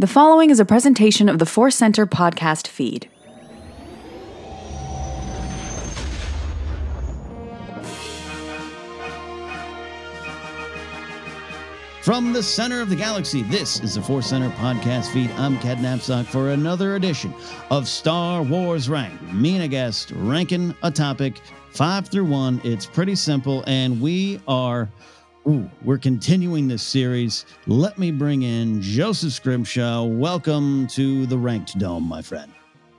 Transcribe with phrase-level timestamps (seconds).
[0.00, 3.08] The following is a presentation of the Force Center podcast feed.
[12.02, 15.32] From the center of the galaxy, this is the Force Center podcast feed.
[15.32, 17.34] I'm Ken Napzok for another edition
[17.72, 19.20] of Star Wars Ranked.
[19.34, 21.40] Me and a guest ranking a topic
[21.72, 22.60] five through one.
[22.62, 24.88] It's pretty simple, and we are.
[25.48, 27.46] Ooh, we're continuing this series.
[27.66, 30.04] Let me bring in Joseph Scrimshaw.
[30.04, 32.52] Welcome to the Ranked Dome, my friend.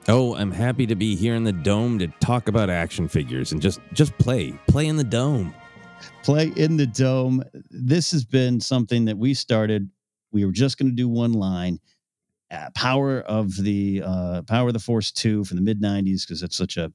[0.07, 3.61] Oh, I'm happy to be here in the dome to talk about action figures and
[3.61, 5.53] just just play, play in the dome.
[6.23, 7.43] Play in the dome.
[7.69, 9.87] This has been something that we started.
[10.31, 11.77] We were just going to do one line.
[12.49, 16.41] Uh, power of the uh, power of the Force two from the mid '90s because
[16.41, 16.91] it's such a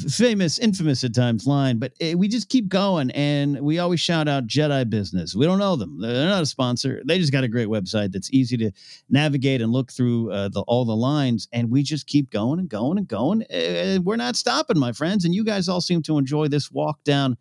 [0.00, 4.28] famous, infamous at times line, but eh, we just keep going and we always shout
[4.28, 5.34] out Jedi Business.
[5.34, 7.02] We don't know them; they're not a sponsor.
[7.04, 8.70] They just got a great website that's easy to
[9.08, 12.68] navigate and look through uh, the, all the lines, and we just keep going and
[12.68, 13.44] going and going.
[14.04, 15.24] We're not stopping, my friends.
[15.24, 17.36] And you guys all seem to enjoy this walk down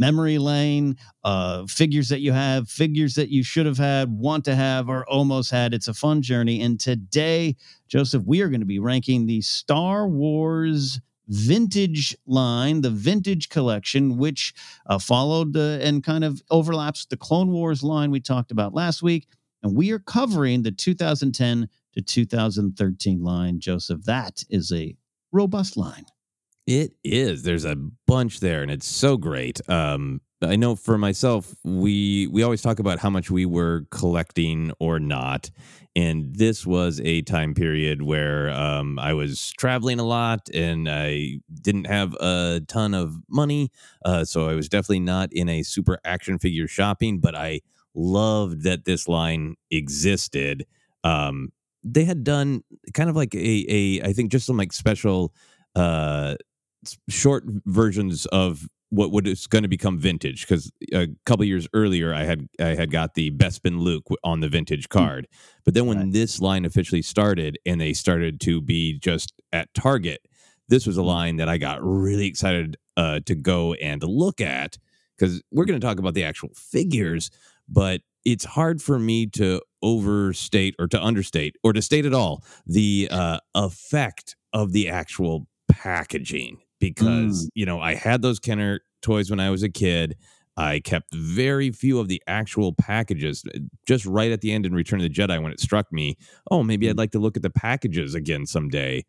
[0.00, 0.96] memory lane.
[1.22, 5.06] Uh, figures that you have, figures that you should have had, want to have, or
[5.08, 5.74] almost had.
[5.74, 6.62] It's a fun journey.
[6.62, 12.90] And today, Joseph, we are going to be ranking the Star Wars vintage line, the
[12.90, 14.52] vintage collection, which
[14.86, 19.02] uh, followed uh, and kind of overlaps the Clone Wars line we talked about last
[19.02, 19.28] week.
[19.62, 24.02] And we are covering the 2010 to 2013 line, Joseph.
[24.02, 24.96] That is a
[25.32, 26.06] robust line.
[26.66, 27.42] It is.
[27.42, 29.60] There's a bunch there, and it's so great.
[29.68, 34.72] Um, I know for myself, we we always talk about how much we were collecting
[34.78, 35.50] or not,
[35.94, 41.40] and this was a time period where um, I was traveling a lot and I
[41.60, 43.70] didn't have a ton of money,
[44.04, 47.20] uh, so I was definitely not in a super action figure shopping.
[47.20, 47.60] But I
[47.94, 50.64] loved that this line existed.
[51.04, 51.52] Um,
[51.84, 52.62] they had done
[52.94, 55.34] kind of like a a I think just some like special
[55.76, 56.36] uh
[57.08, 62.12] short versions of what what is going to become vintage because a couple years earlier
[62.12, 64.98] I had I had got the Bespin Luke on the vintage hmm.
[64.98, 65.28] card,
[65.64, 66.12] but then when right.
[66.12, 70.26] this line officially started and they started to be just at Target,
[70.68, 71.08] this was a hmm.
[71.08, 74.76] line that I got really excited uh, to go and look at
[75.16, 77.30] because we're going to talk about the actual figures,
[77.68, 82.42] but it's hard for me to overstate or to understate or to state at all
[82.66, 87.48] the uh, effect of the actual packaging because mm.
[87.54, 90.16] you know I had those Kenner toys when I was a kid.
[90.56, 93.44] I kept very few of the actual packages.
[93.54, 96.16] Uh, just right at the end in Return of the Jedi, when it struck me,
[96.50, 96.98] oh, maybe I'd mm.
[96.98, 99.04] like to look at the packages again someday.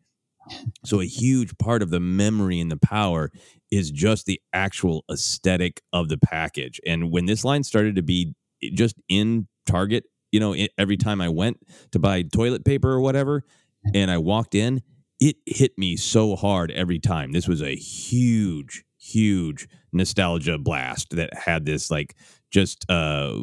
[0.84, 3.30] So a huge part of the memory and the power
[3.70, 6.80] is just the actual aesthetic of the package.
[6.84, 11.20] And when this line started to be eh, just in Target, you know, every time
[11.20, 11.58] I went
[11.92, 13.44] to buy toilet paper or whatever,
[13.94, 14.82] and I walked in,
[15.22, 17.30] it hit me so hard every time.
[17.30, 22.16] This was a huge, huge nostalgia blast that had this like
[22.50, 23.38] just uh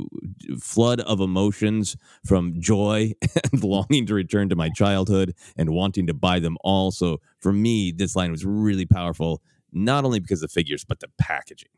[0.59, 1.95] flood of emotions
[2.25, 3.13] from joy
[3.51, 6.91] and longing to return to my childhood and wanting to buy them all.
[6.91, 9.41] So for me, this line was really powerful,
[9.71, 11.69] not only because of the figures, but the packaging.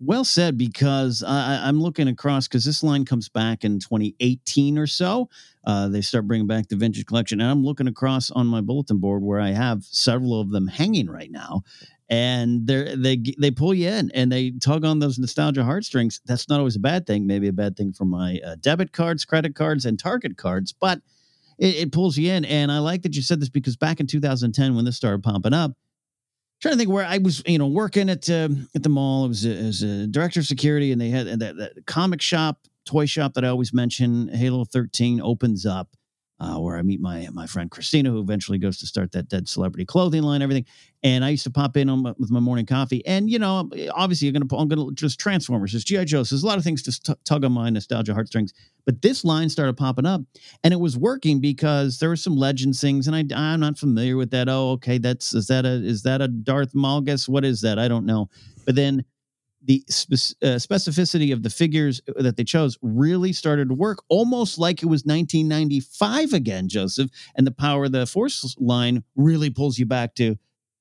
[0.00, 4.88] Well said, because I, am looking across because this line comes back in 2018 or
[4.88, 5.28] so.
[5.64, 8.98] Uh, they start bringing back the vintage collection, and I'm looking across on my bulletin
[8.98, 11.62] board where I have several of them hanging right now,
[12.10, 16.20] and they they they pull you in and they tug on those nostalgia heartstrings.
[16.26, 17.26] That's not always a bad thing.
[17.26, 21.00] Maybe a bad thing for my uh, debit cards, credit cards, and Target cards, but
[21.56, 22.44] it, it pulls you in.
[22.44, 25.54] And I like that you said this because back in 2010 when this started pumping
[25.54, 25.72] up
[26.64, 29.26] trying to think where I was, you know, working at uh, at the mall.
[29.26, 32.58] It was a, as a director of security, and they had that, that comic shop,
[32.86, 34.28] toy shop that I always mention.
[34.28, 35.88] Halo 13 opens up,
[36.44, 39.48] uh, where I meet my my friend Christina, who eventually goes to start that dead
[39.48, 40.66] celebrity clothing line, everything.
[41.02, 44.26] And I used to pop in my, with my morning coffee, and you know, obviously,
[44.26, 47.00] you're gonna I'm gonna just Transformers, there's GI Joes, there's a lot of things to
[47.00, 48.52] t- tug on my nostalgia heartstrings.
[48.84, 50.20] But this line started popping up,
[50.62, 54.16] and it was working because there were some legend things, and I I'm not familiar
[54.16, 54.48] with that.
[54.48, 57.28] Oh, okay, that's is that a is that a Darth Malgus?
[57.28, 57.78] What is that?
[57.78, 58.28] I don't know.
[58.66, 59.04] But then
[59.64, 64.58] the spe- uh, specificity of the figures that they chose really started to work almost
[64.58, 67.10] like it was 1995 again, Joseph.
[67.34, 70.36] And the power of the Force line really pulls you back to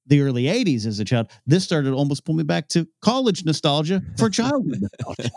[0.07, 1.29] the early 80s as a child.
[1.47, 5.31] This started almost pull me back to college nostalgia for childhood nostalgia.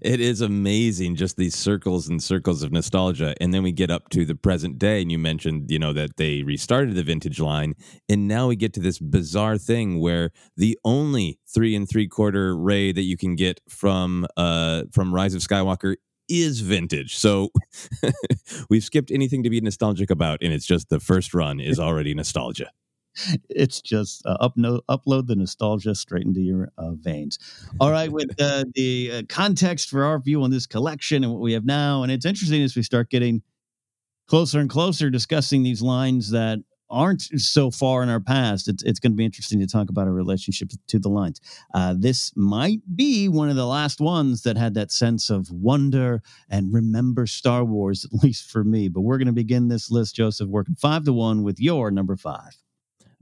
[0.00, 4.08] It is amazing just these circles and circles of nostalgia and then we get up
[4.10, 7.74] to the present day and you mentioned you know that they restarted the vintage line
[8.08, 12.56] and now we get to this bizarre thing where the only three and three quarter
[12.56, 15.96] Rey that you can get from uh from rise of skywalker
[16.30, 17.16] is vintage.
[17.16, 17.50] So
[18.70, 22.14] we've skipped anything to be nostalgic about, and it's just the first run is already
[22.14, 22.70] nostalgia.
[23.48, 27.38] It's just uh, up no, upload the nostalgia straight into your uh, veins.
[27.80, 31.40] All right, with uh, the uh, context for our view on this collection and what
[31.40, 33.42] we have now, and it's interesting as we start getting
[34.26, 38.68] closer and closer discussing these lines that aren't so far in our past.
[38.68, 41.40] It's it's going to be interesting to talk about our relationship to the lines.
[41.72, 46.22] Uh, this might be one of the last ones that had that sense of wonder
[46.48, 48.88] and remember Star Wars, at least for me.
[48.88, 52.16] But we're going to begin this list, Joseph, working five to one with your number
[52.16, 52.56] five.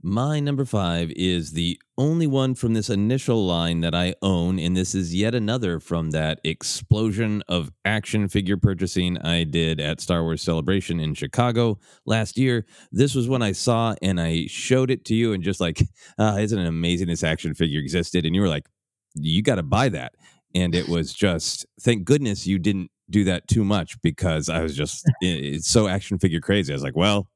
[0.01, 4.75] My number five is the only one from this initial line that I own, and
[4.75, 10.23] this is yet another from that explosion of action figure purchasing I did at Star
[10.23, 12.65] Wars Celebration in Chicago last year.
[12.93, 15.81] This was when I saw and I showed it to you, and just like,
[16.17, 18.25] uh, isn't it amazing this action figure existed?
[18.25, 18.67] And you were like,
[19.15, 20.13] you got to buy that.
[20.55, 24.77] And it was just, thank goodness you didn't do that too much because I was
[24.77, 26.71] just, it's so action figure crazy.
[26.71, 27.27] I was like, well,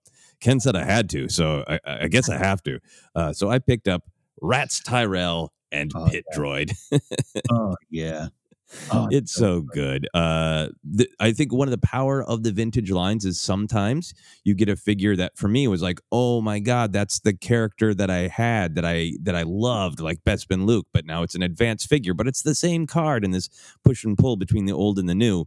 [0.43, 2.79] Ken said I had to, so I, I guess I have to.
[3.15, 4.03] Uh, so I picked up
[4.41, 6.37] Ratts Tyerell and oh, Pit yeah.
[6.37, 6.73] Droid.
[7.49, 8.27] oh yeah.
[8.91, 10.07] Oh, it's so good.
[10.15, 14.55] Uh, th- I think one of the power of the vintage lines is sometimes you
[14.55, 18.09] get a figure that for me was like, oh my god, that's the character that
[18.09, 21.87] I had that I that I loved, like Bespin Luke, but now it's an advanced
[21.87, 23.47] figure, but it's the same card and this
[23.85, 25.45] push and pull between the old and the new.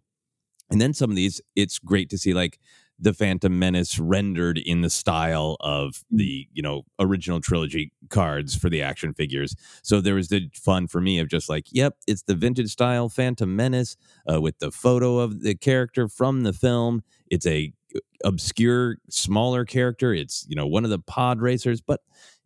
[0.70, 2.58] And then some of these, it's great to see like
[2.98, 6.18] the Phantom Menace rendered in the style of hmm.
[6.18, 9.54] the you know original trilogy cards for the action figures.
[9.82, 13.08] So there was the fun for me of just like, yep, it's the vintage style
[13.08, 13.96] Phantom Menace
[14.30, 17.02] uh, with the photo of the character from the film.
[17.28, 20.14] It's a uh, obscure, smaller character.
[20.14, 22.00] It's you know one of the pod racers, but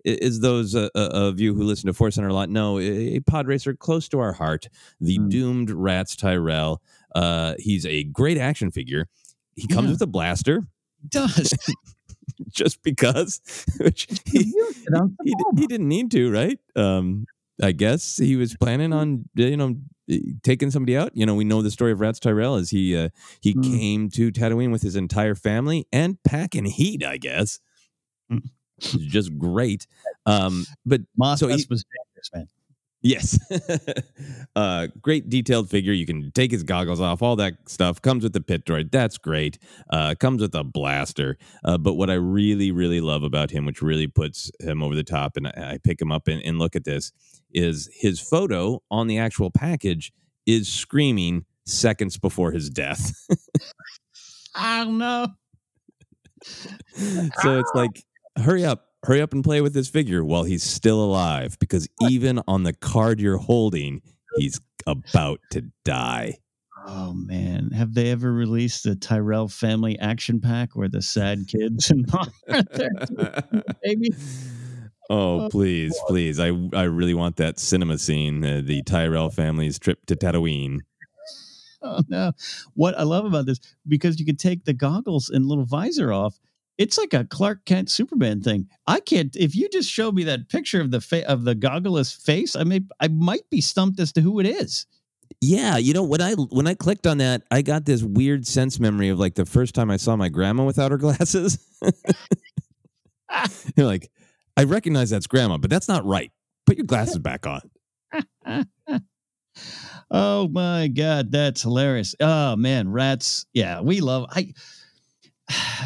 [0.04, 3.20] is those uh, uh, of you who listen to Force Center a lot know a
[3.20, 4.66] pod racer close to our heart,
[5.00, 5.30] the mm.
[5.30, 6.78] doomed Ratts Tyerell.
[7.14, 9.08] Uh, he's a great action figure
[9.54, 9.92] he comes yeah.
[9.92, 10.62] with a blaster.
[11.00, 11.54] He does.
[12.48, 13.40] just because
[13.80, 16.58] which he, he, he, didn't need to, right?
[16.76, 17.26] Um,
[17.62, 19.76] I guess he was planning on you know
[20.42, 21.10] taking somebody out.
[21.14, 23.10] You know, we know the story of Ratts Tyerell as he uh,
[23.40, 23.62] he mm.
[23.62, 27.04] came to Tatooine with his entire family and packing heat.
[27.04, 27.60] I guess,
[28.30, 28.42] mm.
[28.80, 29.86] just great.
[30.26, 32.48] Um, but Moss so he, was dangerous, man.
[33.02, 33.38] Yes.
[34.56, 35.92] uh, great detailed figure.
[35.92, 38.02] You can take his goggles off, all that stuff.
[38.02, 38.90] Comes with the pit droid.
[38.90, 39.58] That's great.
[39.90, 41.38] Uh, comes with a blaster.
[41.64, 45.04] Uh, but what I really, really love about him, which really puts him over the
[45.04, 47.12] top, and I, I pick him up and, and look at this,
[47.52, 50.12] is his photo on the actual package
[50.46, 53.12] is screaming seconds before his death.
[54.54, 55.28] I don't know.
[56.42, 58.04] so it's like,
[58.36, 62.40] hurry up hurry up and play with this figure while he's still alive because even
[62.46, 64.02] on the card you're holding,
[64.36, 66.38] he's about to die.
[66.86, 71.90] Oh man, have they ever released the Tyerell family action pack where the sad kids
[71.90, 72.06] and
[73.82, 74.10] baby?
[75.10, 76.40] Oh, oh please, please!
[76.40, 80.78] I I really want that cinema scene, uh, the Tyerell family's trip to Tatooine.
[81.82, 82.32] Oh no!
[82.74, 86.38] What I love about this because you can take the goggles and little visor off,
[86.80, 88.66] it's like a Clark Kent Superman thing.
[88.86, 89.36] I can't.
[89.36, 92.64] If you just show me that picture of the fa- of the goggleless face, I
[92.64, 94.86] may I might be stumped as to who it is.
[95.42, 98.80] Yeah, you know when I when I clicked on that, I got this weird sense
[98.80, 101.58] memory of like the first time I saw my grandma without her glasses.
[103.76, 104.10] You're like,
[104.56, 106.32] I recognize that's grandma, but that's not right.
[106.64, 107.60] Put your glasses back on.
[110.10, 112.14] oh my god, that's hilarious.
[112.20, 113.44] Oh man, rats.
[113.52, 114.28] Yeah, we love.
[114.30, 114.54] I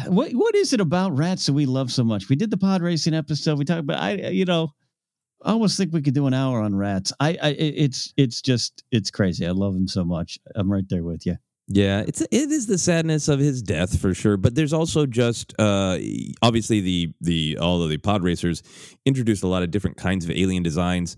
[0.07, 2.29] what what is it about Ratts that we love so much?
[2.29, 3.57] We did the pod racing episode.
[3.57, 4.71] We talked about I you know
[5.43, 7.11] I almost think we could do an hour on Ratts.
[7.19, 9.45] I, I it's it's just it's crazy.
[9.45, 10.39] I love them so much.
[10.55, 11.37] I'm right there with you.
[11.67, 15.53] Yeah, it's it is the sadness of his death for sure, but there's also just
[15.59, 15.97] uh
[16.41, 18.61] obviously the the although the pod racers
[19.05, 21.17] introduced a lot of different kinds of alien designs.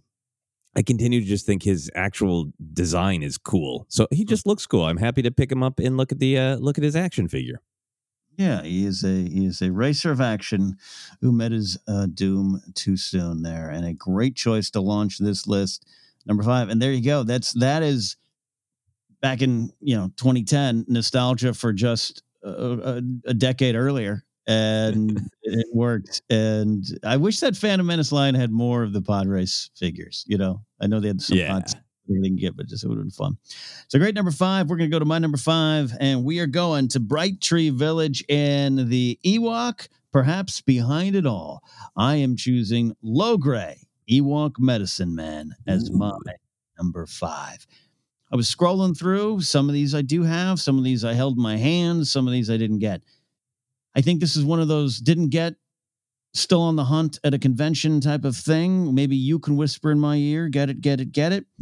[0.76, 3.88] I continue to just think his actual design is cool.
[3.90, 4.86] So he just looks cool.
[4.86, 7.28] I'm happy to pick him up and look at the uh look at his action
[7.28, 7.62] figure.
[8.38, 10.78] Yeah, he is a he is a racer of action
[11.22, 15.48] who met his uh, doom too soon there, and a great choice to launch this
[15.48, 15.88] list,
[16.28, 16.70] number five.
[16.70, 17.24] And there you go.
[17.24, 18.16] That's that is
[19.22, 25.68] back in you know 2010 nostalgia for just a, a, a decade earlier, and it
[25.74, 26.22] worked.
[26.30, 30.24] And I wish that Phantom Menace line had more of the pod race figures.
[30.28, 31.60] You know, I know they had some yeah
[32.08, 33.38] we didn't get, but just it would have been fun.
[33.88, 34.70] So great number five.
[34.70, 38.24] We're gonna go to my number five, and we are going to Bright Tree Village
[38.30, 39.88] and the Ewok.
[40.12, 41.64] Perhaps behind it all,
[41.96, 43.76] I am choosing Logray
[44.10, 45.98] Ewok Medicine Man as Ooh.
[45.98, 46.18] my
[46.80, 47.68] number five.
[48.32, 49.42] I was scrolling through.
[49.42, 50.60] Some of these I do have.
[50.60, 52.12] Some of these I held in my hands.
[52.12, 53.02] Some of these I didn't get.
[53.96, 55.56] I think this is one of those didn't get,
[56.34, 58.94] still on the hunt at a convention type of thing.
[58.94, 61.46] Maybe you can whisper in my ear, get it, get it, get it.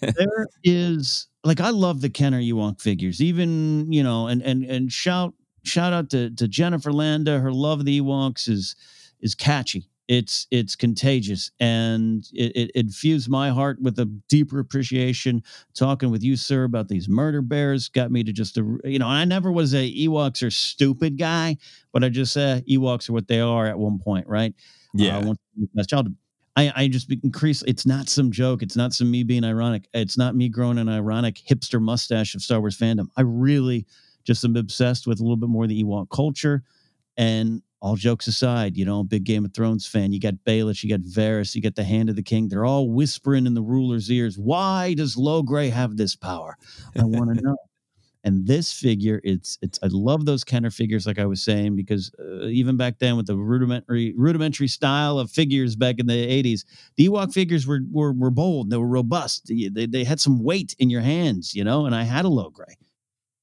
[0.00, 4.92] there is like I love the Kenner Ewok figures, even you know, and and and
[4.92, 7.38] shout shout out to to Jennifer Landa.
[7.38, 8.76] Her love of the Ewoks is
[9.20, 9.88] is catchy.
[10.10, 15.40] It's it's contagious, and it, it infused my heart with a deeper appreciation.
[15.72, 19.06] Talking with you, sir, about these murder bears got me to just a, you know.
[19.06, 21.58] I never was a Ewoks are stupid guy,
[21.92, 24.52] but I just said Ewoks are what they are at one point, right?
[24.94, 25.18] Yeah.
[25.18, 25.34] Uh,
[25.74, 26.08] best child.
[26.56, 27.62] I, I just increase.
[27.62, 28.64] It's not some joke.
[28.64, 29.86] It's not some me being ironic.
[29.94, 33.06] It's not me growing an ironic hipster mustache of Star Wars fandom.
[33.16, 33.86] I really
[34.24, 36.64] just am obsessed with a little bit more of the Ewok culture.
[37.16, 40.12] And all jokes aside, you know, big Game of Thrones fan.
[40.12, 42.48] You got Baelish, you got Varys, you got the Hand of the King.
[42.48, 44.38] They're all whispering in the ruler's ears.
[44.38, 46.56] Why does Logray have this power?
[46.98, 47.56] I want to know.
[48.22, 49.78] And this figure, it's it's.
[49.82, 53.26] I love those Kenner figures, like I was saying, because uh, even back then with
[53.26, 58.12] the rudimentary rudimentary style of figures back in the '80s, the Ewok figures were were,
[58.12, 61.86] were bold, they were robust, they, they had some weight in your hands, you know.
[61.86, 62.74] And I had a Low Logray.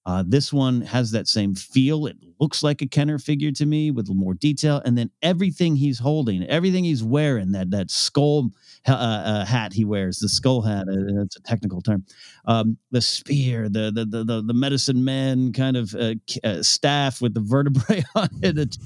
[0.07, 2.05] Uh, this one has that same feel.
[2.05, 5.99] It looks like a Kenner figure to me with more detail, and then everything he's
[5.99, 8.51] holding, everything he's wearing, that that skull
[8.87, 10.87] uh, uh, hat he wears, the skull hat.
[10.89, 12.05] Uh, that's a technical term.
[12.45, 17.21] Um, the spear, the, the the the the, medicine man kind of uh, uh, staff
[17.21, 18.57] with the vertebrae on it.
[18.57, 18.79] It's,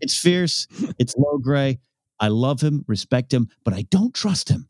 [0.00, 0.68] it's fierce.
[1.00, 1.80] It's Logray.
[2.20, 4.68] I love him, respect him, but I don't trust him,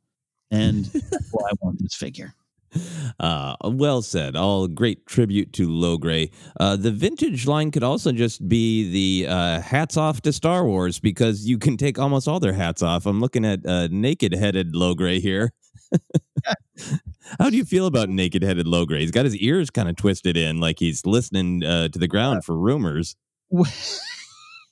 [0.50, 0.86] and
[1.32, 2.34] why I want this figure.
[3.20, 4.36] Uh, well said.
[4.36, 6.30] All great tribute to Logray.
[6.60, 8.90] Uh, the vintage line could also just be
[9.24, 12.80] the uh, hats off to Star Wars because you can take almost all their hats
[12.80, 13.06] off.
[13.06, 15.52] I'm looking at uh, naked headed Logray here.
[17.40, 19.00] How do you feel about naked headed Logray?
[19.00, 22.44] He's got his ears kind of twisted in like he's listening uh, to the ground
[22.44, 23.16] for rumors.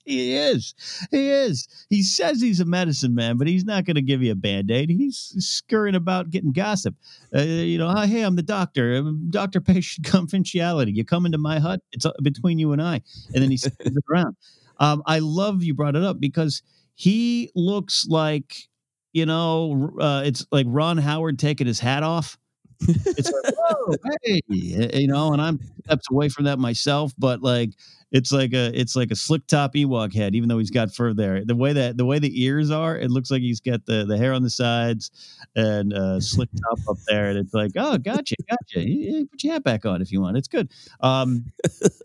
[0.07, 0.75] He is.
[1.11, 1.67] He is.
[1.91, 4.71] He says he's a medicine man, but he's not going to give you a band
[4.71, 4.89] aid.
[4.89, 6.95] He's scurrying about getting gossip.
[7.35, 9.03] Uh, you know, hey, I'm the doctor.
[9.31, 10.95] Doctor patient confidentiality.
[10.95, 13.03] You come into my hut, it's uh, between you and I.
[13.35, 14.37] And then he spins around.
[14.79, 16.63] Um, I love you brought it up because
[16.95, 18.69] he looks like,
[19.13, 22.39] you know, uh, it's like Ron Howard taking his hat off.
[22.81, 27.71] It's like, whoa, hey, you know, and I'm steps away from that myself, but like
[28.13, 31.13] it's like a it's like a slick top Ewok head, even though he's got fur
[31.13, 31.45] there.
[31.45, 34.17] The way that the way the ears are, it looks like he's got the the
[34.17, 35.11] hair on the sides
[35.57, 39.27] and uh, slick top up there, and it's like, oh, gotcha, gotcha.
[39.31, 40.37] put your hat back on if you want.
[40.37, 40.71] It's good.
[41.01, 41.47] Um,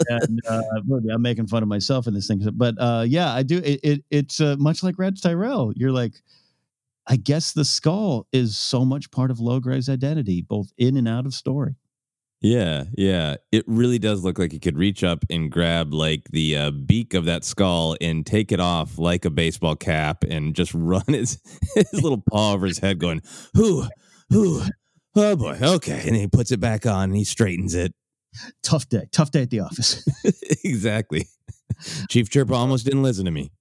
[0.08, 0.62] and uh,
[1.14, 3.58] I'm making fun of myself in this thing, but uh, yeah, I do.
[3.60, 5.74] It, it it's uh, much like Reg Tyrell.
[5.76, 6.14] You're like.
[7.08, 11.26] I guess the skull is so much part of Logray's identity, both in and out
[11.26, 11.76] of story.
[12.42, 13.36] Yeah, yeah.
[13.52, 17.14] It really does look like he could reach up and grab like the uh, beak
[17.14, 21.40] of that skull and take it off like a baseball cap and just run his
[21.76, 23.22] his little paw over his head, going,
[23.54, 23.86] "Who,
[24.30, 24.64] who,
[25.16, 27.94] oh boy, okay." And he puts it back on and he straightens it.
[28.64, 30.04] Tough day, tough day at the office.
[30.64, 31.28] exactly.
[32.10, 33.52] Chief Chirpa almost didn't listen to me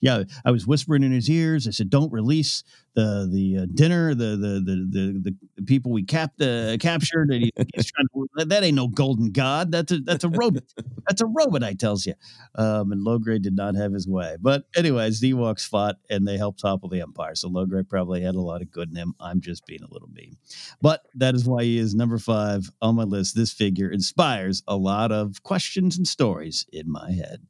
[0.00, 1.66] yeah, I was whispering in his ears.
[1.66, 2.62] I said, "Don't release
[2.94, 7.44] the the uh, dinner, the, the the the the people we capped uh, captured." And
[7.44, 9.72] he, he's trying to, that ain't no golden god.
[9.72, 10.64] That's a that's a robot.
[11.06, 11.62] that's a robot.
[11.62, 12.14] I tells you.
[12.54, 14.36] Um, and Logray did not have his way.
[14.40, 17.34] But anyways, the Ewoks fought and they helped topple the Empire.
[17.34, 19.14] So Logray probably had a lot of good in him.
[19.20, 20.36] I'm just being a little mean,
[20.82, 23.36] but that is why he is number five on my list.
[23.36, 27.46] This figure inspires a lot of questions and stories in my head.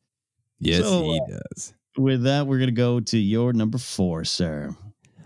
[0.60, 4.24] Yes, so, he uh, does with that, we're going to go to your number four,
[4.24, 4.74] sir.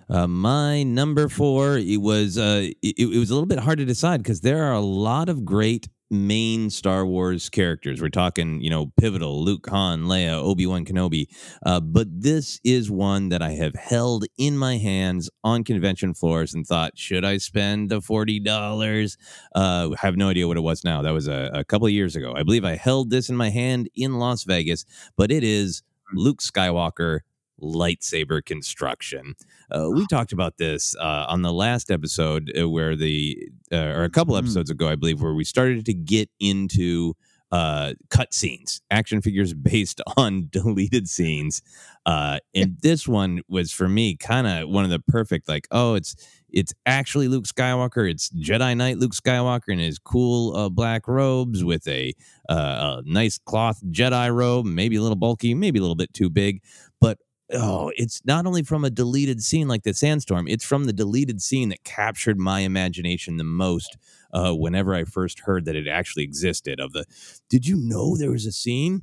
[0.08, 3.84] Uh, my number four, it was uh, it, it was a little bit hard to
[3.84, 8.02] decide because there are a lot of great main Star Wars characters.
[8.02, 11.28] We're talking, you know, pivotal Luke, Han, Leia, Obi Wan Kenobi.
[11.64, 16.52] Uh, but this is one that I have held in my hands on convention floors
[16.52, 19.16] and thought, should I spend the forty dollars?
[19.54, 21.00] Uh, I have no idea what it was now.
[21.00, 22.34] That was a, a couple of years ago.
[22.36, 24.84] I believe I held this in my hand in Las Vegas,
[25.16, 27.20] but it is Luke Skywalker
[27.60, 29.34] lightsaber construction.
[29.70, 34.04] Uh, we talked about this uh, on the last episode, uh, where the uh, or
[34.04, 34.44] a couple mm-hmm.
[34.44, 37.14] episodes ago, I believe, where we started to get into
[37.52, 41.62] uh, cut scenes, action figures based on deleted scenes.
[42.04, 45.94] Uh, and this one was for me kind of one of the perfect, like, oh,
[45.94, 46.16] it's
[46.52, 48.10] it's actually Luke Skywalker.
[48.10, 52.14] It's Jedi Knight Luke Skywalker in his cool uh, black robes with a,
[52.48, 56.30] uh, a nice cloth Jedi robe, maybe a little bulky, maybe a little bit too
[56.30, 56.62] big,
[57.00, 57.18] but
[57.54, 61.42] oh, it's not only from a deleted scene like the sandstorm, it's from the deleted
[61.42, 63.96] scene that captured my imagination the most
[64.32, 66.80] uh, whenever I first heard that it actually existed.
[66.80, 67.04] Of the,
[67.50, 69.02] did you know there was a scene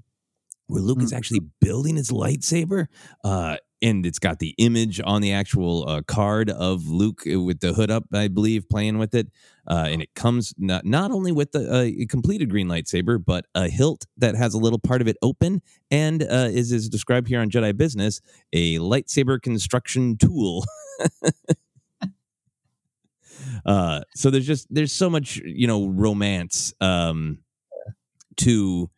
[0.68, 1.18] where Luke is Mm.
[1.18, 2.88] actually building his lightsaber?
[3.24, 7.60] Uh, and it's got the image on the actual uh, card of Luke uh, with
[7.60, 9.28] the hood up, I believe, playing with it.
[9.68, 13.70] Uh, and it comes not, not only with the uh, completed green lightsaber, but a
[13.70, 17.40] hilt that has a little part of it open and uh, is, is described here
[17.40, 18.22] on Jedi Business
[18.54, 20.66] a lightsaber construction tool.
[23.66, 27.40] uh, so there's just there's so much you know romance um,
[28.38, 28.90] to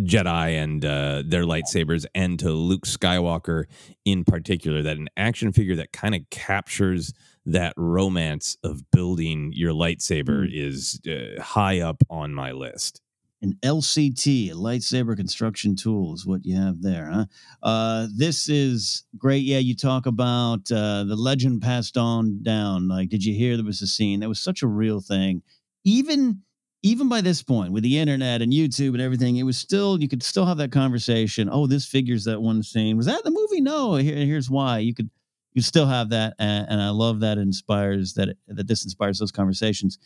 [0.00, 3.64] Jedi and uh, their lightsabers, and to Luke Skywalker
[4.04, 4.82] in particular.
[4.82, 7.12] That an action figure that kind of captures
[7.46, 13.00] that romance of building your lightsaber is uh, high up on my list.
[13.42, 17.24] An LCT, a lightsaber construction tool, is what you have there, huh?
[17.62, 19.44] Uh, this is great.
[19.44, 22.86] Yeah, you talk about uh, the legend passed on down.
[22.86, 25.42] Like, did you hear there was a scene that was such a real thing?
[25.84, 26.42] Even
[26.82, 30.08] even by this point, with the internet and YouTube and everything, it was still you
[30.08, 31.48] could still have that conversation.
[31.50, 32.96] Oh, this figures that one scene.
[32.96, 33.60] Was that the movie?
[33.60, 33.96] No.
[33.96, 34.78] Here, here's why.
[34.78, 35.10] You could
[35.52, 39.32] you still have that, and, and I love that inspires that that this inspires those
[39.32, 39.98] conversations.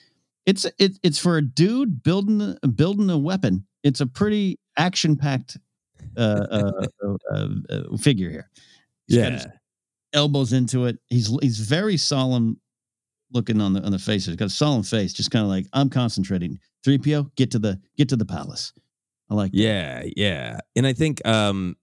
[0.47, 3.67] It's it, it's for a dude building building a weapon.
[3.83, 5.59] It's a pretty action packed
[6.17, 6.87] uh, uh,
[7.33, 8.51] uh, uh, figure here.
[9.07, 9.47] He's got his
[10.13, 10.99] elbows into it.
[11.09, 12.59] He's he's very solemn
[13.33, 14.27] looking on the on the face.
[14.27, 16.59] He's got a solemn face, just kind of like I'm concentrating.
[16.83, 18.73] Three PO, get to the get to the palace.
[19.31, 19.53] I like.
[19.53, 19.59] that.
[19.59, 21.77] Yeah, yeah, and I think um,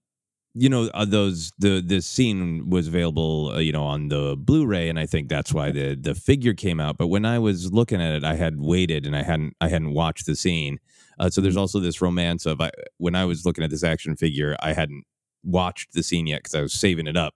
[0.54, 4.88] you know uh, those the this scene was available uh, you know on the Blu-ray,
[4.88, 6.98] and I think that's why the the figure came out.
[6.98, 9.94] But when I was looking at it, I had waited and I hadn't I hadn't
[9.94, 10.78] watched the scene.
[11.18, 14.16] Uh, so there's also this romance of I, when I was looking at this action
[14.16, 15.04] figure, I hadn't
[15.44, 17.34] watched the scene yet because I was saving it up.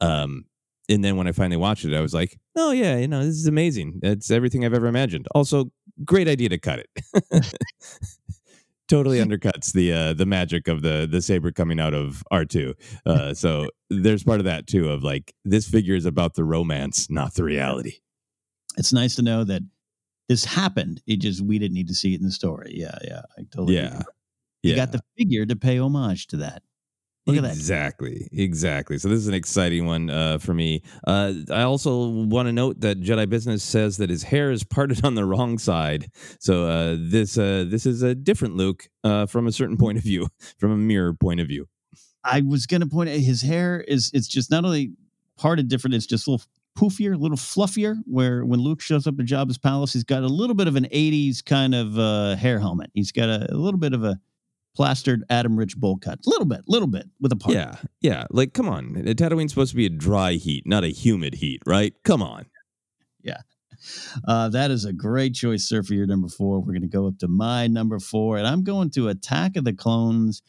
[0.00, 0.46] Um,
[0.88, 3.36] and then when I finally watched it, I was like, "Oh yeah, you know, this
[3.36, 4.00] is amazing.
[4.02, 5.70] It's everything I've ever imagined." Also,
[6.04, 6.88] great idea to cut it.
[8.88, 12.74] totally undercuts the uh, the magic of the the saber coming out of R two.
[13.06, 17.08] Uh, so there's part of that too of like this figure is about the romance,
[17.10, 17.98] not the reality.
[18.76, 19.62] It's nice to know that
[20.28, 21.02] this happened.
[21.06, 22.72] It just we didn't need to see it in the story.
[22.74, 23.22] Yeah, yeah.
[23.38, 23.76] I totally.
[23.76, 24.04] Yeah, agree.
[24.62, 24.76] You yeah.
[24.76, 26.62] got the figure to pay homage to that.
[27.26, 27.52] Look at that.
[27.52, 28.98] Exactly, exactly.
[28.98, 30.82] So this is an exciting one uh, for me.
[31.06, 35.04] Uh, I also want to note that Jedi Business says that his hair is parted
[35.04, 36.10] on the wrong side.
[36.40, 40.04] So uh, this uh, this is a different Luke uh, from a certain point of
[40.04, 41.68] view, from a mirror point of view.
[42.24, 44.92] I was going to point out his hair is it's just not only
[45.36, 47.96] parted different, it's just a little poofier, a little fluffier.
[48.06, 50.86] Where when Luke shows up at Jabba's palace, he's got a little bit of an
[50.92, 52.90] '80s kind of uh, hair helmet.
[52.94, 54.18] He's got a, a little bit of a
[54.74, 57.54] plastered Adam Rich bowl cut, a little bit, little bit with a part.
[57.54, 58.26] Yeah, yeah.
[58.30, 61.94] Like, come on, Tatooine's supposed to be a dry heat, not a humid heat, right?
[62.04, 62.46] Come on.
[63.22, 63.38] Yeah.
[64.26, 66.60] Uh, that is a great choice, sir, for your number four.
[66.60, 69.64] We're going to go up to my number four, and I'm going to Attack of
[69.64, 70.42] the Clones.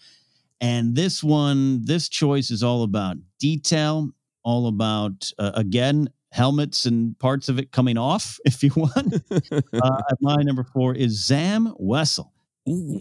[0.62, 4.10] And this one, this choice is all about detail,
[4.44, 9.16] all about, uh, again, helmets and parts of it coming off, if you want.
[9.74, 12.30] uh, my number four is Zam Wesell.
[12.70, 13.00] Ooh.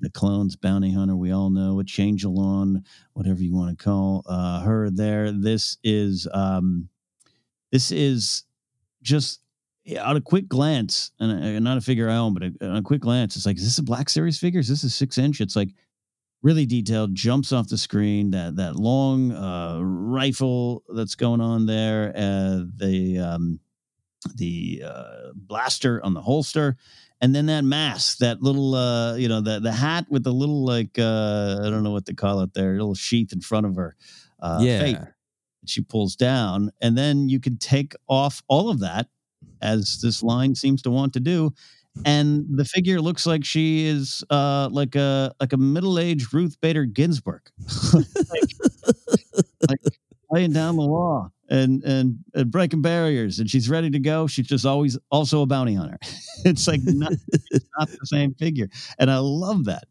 [0.00, 2.84] The clones bounty hunter we all know a changeling
[3.14, 5.32] whatever you want to call uh, her there.
[5.32, 6.88] This is um
[7.72, 8.44] this is
[9.02, 9.40] just
[10.00, 13.00] on a quick glance and not a figure i own but a, on a quick
[13.00, 14.60] glance it's like is this a black series figure?
[14.60, 15.40] Is this a six inch?
[15.40, 15.70] It's like
[16.42, 22.12] really detailed jumps off the screen that that long uh rifle that's going on there
[22.16, 23.60] uh the um
[24.36, 26.76] the uh blaster on the holster
[27.20, 30.64] and then that mask, that little, uh, you know, the the hat with the little
[30.64, 33.76] like, uh, I don't know what to call it there, little sheath in front of
[33.76, 33.96] her,
[34.40, 34.78] uh, yeah.
[34.78, 35.14] that
[35.66, 39.08] she pulls down, and then you can take off all of that,
[39.60, 41.52] as this line seems to want to do,
[42.04, 46.56] and the figure looks like she is uh, like a like a middle aged Ruth
[46.60, 47.42] Bader Ginsburg,
[47.94, 48.50] like,
[49.68, 49.80] like
[50.30, 54.26] laying down the law and, and and breaking barriers, and she's ready to go.
[54.26, 55.98] She's just always also a bounty hunter.
[56.44, 57.12] it's like not,
[57.50, 59.84] it's not the same figure, and I love that.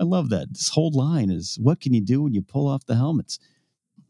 [0.00, 0.48] I love that.
[0.52, 3.38] This whole line is what can you do when you pull off the helmets?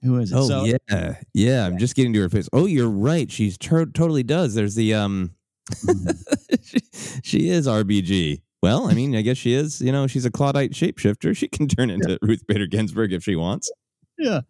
[0.02, 0.36] Who is it?
[0.36, 1.66] Oh So- yeah, yeah.
[1.66, 2.48] I'm just getting to her face.
[2.52, 3.30] Oh, you're right.
[3.30, 4.54] She's tur totally does.
[4.54, 5.32] There's the um.
[5.70, 6.24] Mhm.
[6.62, 6.78] she,
[7.22, 8.42] she is RBG.
[8.62, 9.80] Well, I mean, I guess she is.
[9.80, 11.36] You know, she's a Clawdite shapeshifter.
[11.36, 13.70] She can turn into Ruth Bader Ginsburg if she wants.
[14.18, 14.40] yeah,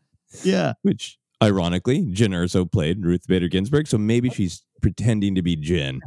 [0.42, 0.74] yeah.
[0.82, 6.01] Which, ironically, Jyn Erso played Ruth Bader Ginsburg, so maybe she's pretending to be Jyn,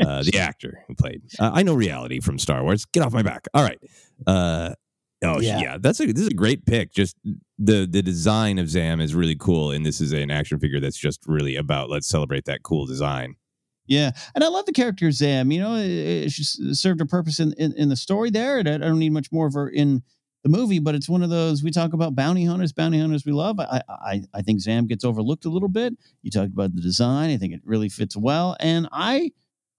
[0.00, 1.22] uh, the actor who played.
[1.38, 2.84] Uh, I know reality from Star Wars.
[2.86, 3.46] Get off my back.
[3.54, 3.78] All right.
[4.26, 4.74] Uh,
[5.20, 5.58] Oh yeah.
[5.58, 5.78] Yeah.
[5.80, 6.92] that's a this is a great pick.
[6.92, 7.16] Just
[7.58, 10.96] the the design of Zam is really cool, and this is an action figure that's
[10.96, 13.34] just really about let's celebrate that cool design.
[13.88, 15.50] Yeah, and I love the character Zam.
[15.50, 18.58] You know, she served a purpose in, in, in the story there.
[18.58, 20.02] And I don't need much more of her in
[20.48, 23.32] the movie, but it's one of those we talk about bounty hunters, bounty hunters we
[23.32, 23.58] love.
[23.60, 25.94] I I I think Zam gets overlooked a little bit.
[26.22, 27.30] You talked about the design.
[27.30, 29.32] I think it really fits well, and I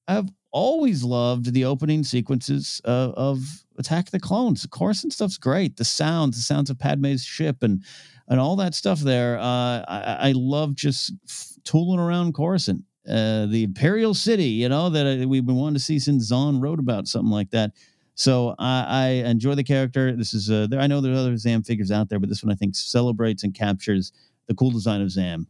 [0.08, 3.40] have always loved the opening sequences of, of
[3.78, 4.64] Attack the Clones.
[4.64, 5.78] The Coruscant stuff's great.
[5.78, 7.84] The sounds, the sounds of Padme's ship, and
[8.28, 9.38] and all that stuff there.
[9.40, 14.90] Uh, I, I love just f- tooling around Coruscant uh, the Imperial City, you know,
[14.90, 17.72] that uh, we've been wanting to see since Zahn wrote about something like that.
[18.20, 20.14] So I, I enjoy the character.
[20.14, 20.82] This is uh, there.
[20.82, 23.54] I know there's other Zam figures out there, but this one I think celebrates and
[23.56, 24.12] captures
[24.48, 25.48] the cool design of Zam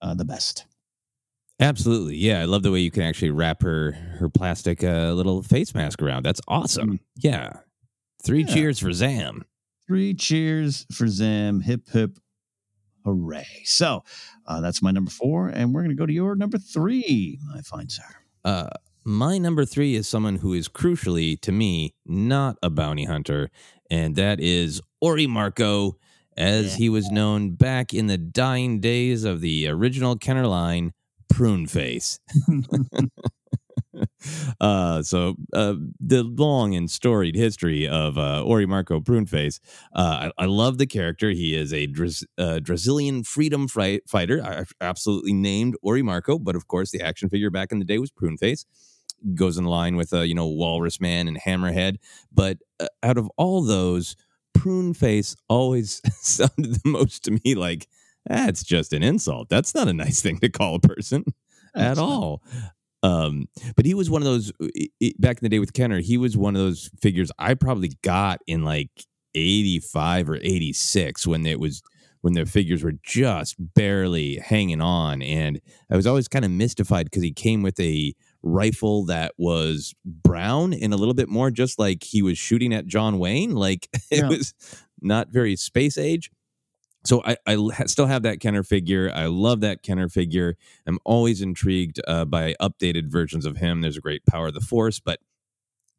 [0.00, 0.66] uh, the best.
[1.58, 2.40] Absolutely, yeah.
[2.40, 6.00] I love the way you can actually wrap her her plastic uh, little face mask
[6.00, 6.22] around.
[6.24, 7.00] That's awesome.
[7.16, 7.54] Yeah,
[8.24, 8.54] three Yeah.
[8.54, 9.44] cheers for Zam.
[9.88, 11.60] Three cheers for Zam.
[11.60, 12.18] Hip hip
[13.04, 13.62] hooray.
[13.64, 14.04] So
[14.46, 17.88] uh, that's my number four, and we're gonna go to your number three, my fine
[17.88, 18.04] sir.
[18.44, 18.68] Uh,
[19.04, 23.50] my number three is someone who is crucially to me not a bounty hunter,
[23.90, 25.94] and that is Orrimaarko,
[26.36, 26.76] as Yeah.
[26.78, 30.92] he was known back in the dying days of the original Kenner line,
[31.28, 32.20] Prune Face.
[34.60, 39.60] uh, so uh, the long and storied history of uh, Orrimaarko Pruneface.
[39.94, 41.30] Uh, I, I love the character.
[41.30, 41.88] He is a
[42.38, 44.42] uh, Brazilian freedom fri- fighter.
[44.42, 47.98] I I absolutely named Orrimaarko, but of course the action figure back in the day
[47.98, 48.64] was Pruneface.
[49.34, 51.96] Goes in line with uh, you know Walrus Man and Hammerhead,
[52.32, 54.16] but uh, out of all those,
[54.54, 57.86] Prune Face always sounded the most to me like
[58.26, 59.48] that's just an insult.
[59.48, 61.24] That's not a nice thing to call a person
[61.74, 62.42] at not- all.
[63.04, 65.98] Um, but he was one of those i- back in the day with Kenner.
[66.00, 68.90] He was one of those figures I probably got in like
[69.34, 71.82] eighty five or eighty six when it was
[72.20, 77.06] when the figures were just barely hanging on, and I was always kind of mystified
[77.06, 81.78] because he came with a rifle that was brown and a little bit more just
[81.78, 83.54] like he was shooting at John Wayne.
[83.54, 84.28] Like it Yeah.
[84.28, 84.54] was
[85.00, 86.30] not very space age.
[87.04, 89.10] So I, ha- still have that Kenner figure.
[89.12, 90.56] I love that Kenner figure.
[90.86, 93.80] I'm always intrigued uh, by updated versions of him.
[93.80, 95.18] There's a great Power of the Force, but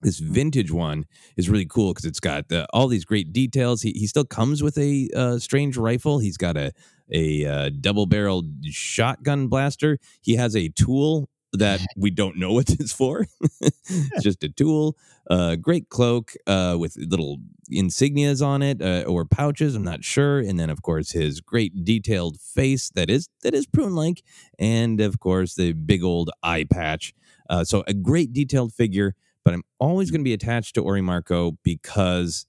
[0.02, 3.82] this vintage one is really cool because it's got uh, all these great details.
[3.82, 6.20] He, he still comes with a uh, strange rifle.
[6.20, 6.72] He's got a
[7.14, 10.00] a uh, double barreled shotgun blaster.
[10.22, 13.26] He has a tool that we don't know what it's for.
[13.62, 14.98] it's just a tool.
[15.30, 17.38] Uh, great cloak uh, with little
[17.72, 19.76] insignias on it uh, or pouches.
[19.76, 20.40] I'm not sure.
[20.40, 24.24] And then of course his great detailed face that is that is prune like,
[24.60, 27.14] and of course the big old eye patch.
[27.50, 29.16] Uh, so a great detailed figure.
[29.46, 32.46] But I'm always going to be attached to Orrimaarko because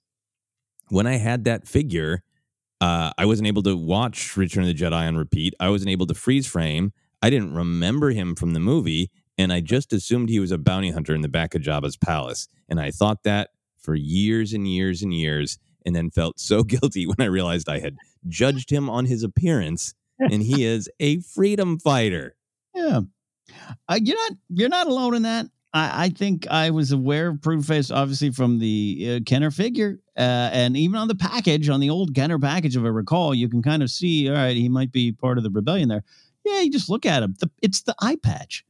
[0.91, 2.23] when I had that figure,
[2.81, 5.55] uh, I wasn't able to watch Return of the Jedi on repeat.
[5.59, 6.93] I wasn't able to freeze frame.
[7.25, 10.91] I didn't remember him from the movie, and I just assumed he was a bounty
[10.91, 12.49] hunter in the back of Jabba's palace.
[12.69, 17.07] And I thought that for years and years and years, and then felt so guilty
[17.07, 17.97] when I realized I had
[18.29, 22.37] judged him on his appearance, and he is a freedom fighter.
[22.75, 23.01] Yeah,
[23.89, 25.47] uh, you're not you're not alone in that.
[25.73, 30.51] I, I think I was aware of Pruneface obviously from the uh, Kenner figure, uh,
[30.53, 33.63] and even on the package, on the old Kenner package, if I recall, you can
[33.63, 34.29] kind of see.
[34.29, 36.05] All right, he might be part of the rebellion there.
[36.45, 37.35] Yeah, you just look at him.
[37.39, 38.65] The, it's the eye patch.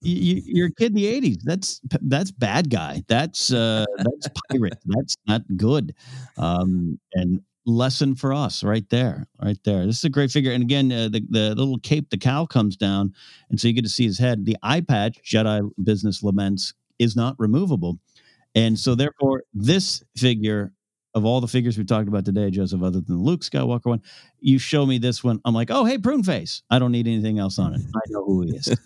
[0.00, 1.42] You, you, you're a kid in the '80s.
[1.44, 3.04] That's that's bad guy.
[3.08, 4.78] That's uh, that's pirate.
[4.86, 5.94] That's not good.
[6.36, 9.86] Um, and lesson for us right there, right there.
[9.86, 10.52] This is a great figure.
[10.52, 13.14] And again, uh, the the little cape, the cowl comes down,
[13.50, 14.44] and so you get to see his head.
[14.44, 17.98] The eye patch, Jedi business laments, is not removable,
[18.54, 20.72] and so therefore, this figure
[21.14, 24.02] of all the figures we've talked about today, Joseph, other than the Luke Skywalker one,
[24.40, 25.40] you show me this one.
[25.44, 26.62] I'm like, oh, hey, prune face.
[26.70, 27.80] I don't need anything else on it.
[27.94, 28.76] I know who he is.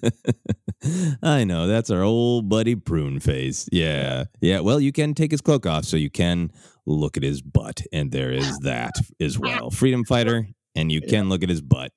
[1.23, 3.69] I know that's our old buddy Prune Face.
[3.73, 4.61] Yeah, yeah.
[4.61, 6.51] Well, you can take his cloak off, so you can
[6.85, 9.71] look at his butt, and there is that as well.
[9.71, 11.93] Freedom fighter, and you can look at his butt.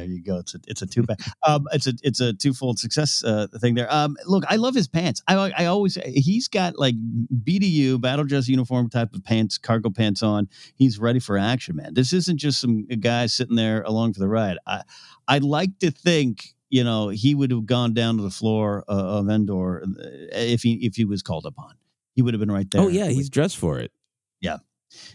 [0.00, 0.38] There you go.
[0.38, 1.18] It's a it's a two pack.
[1.46, 3.92] Um, it's a it's a twofold success uh, thing there.
[3.92, 5.22] Um, look, I love his pants.
[5.28, 10.22] I I always he's got like BDU battle dress uniform type of pants, cargo pants
[10.22, 10.48] on.
[10.74, 11.92] He's ready for action, man.
[11.92, 14.56] This isn't just some guy sitting there along for the ride.
[14.66, 14.82] I
[15.28, 19.18] I'd like to think you know he would have gone down to the floor uh,
[19.18, 19.86] of Endor uh,
[20.32, 21.74] if he if he was called upon.
[22.14, 22.80] He would have been right there.
[22.80, 23.92] Oh yeah, he's dressed for it.
[24.40, 24.58] yeah,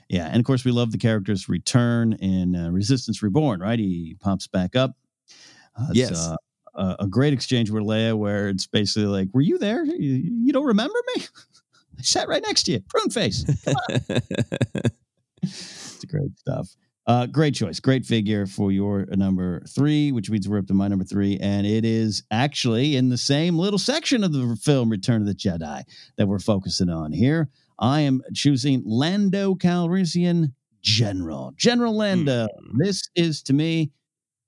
[0.10, 3.60] and of course we love the character's return in uh, Resistance Reborn.
[3.60, 4.92] Right, he pops back up.
[5.78, 6.12] Uh, Yes.
[6.28, 6.36] uh,
[6.76, 9.84] a, a great exchange with Leia, where it's basically like, "Were you there?
[9.86, 11.24] You, you don't remember me?"
[11.98, 13.46] I sat right next to you, prune face.
[15.42, 16.76] it's great stuff.
[17.08, 20.88] Uh, great choice, great figure for your number three, which means we're up to my
[20.88, 25.22] number three, and it is actually in the same little section of the film Return
[25.22, 25.84] of the Jedi
[26.18, 27.48] that we're focusing on here.
[27.80, 31.54] I am choosing Lando Calrissian General.
[31.58, 32.48] General Lando.
[32.48, 32.78] Hmm.
[32.78, 33.92] This is to me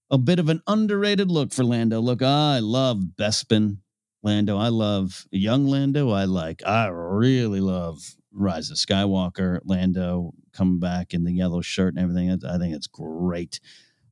[0.09, 1.99] a bit of an underrated look for Lando.
[1.99, 3.77] Look, I love Bespin
[4.23, 4.57] Lando.
[4.57, 6.11] I love young Lando.
[6.11, 11.95] I like, I really love Rise of Skywalker Lando coming back in the yellow shirt
[11.95, 12.31] and everything.
[12.31, 13.59] I I think it's great.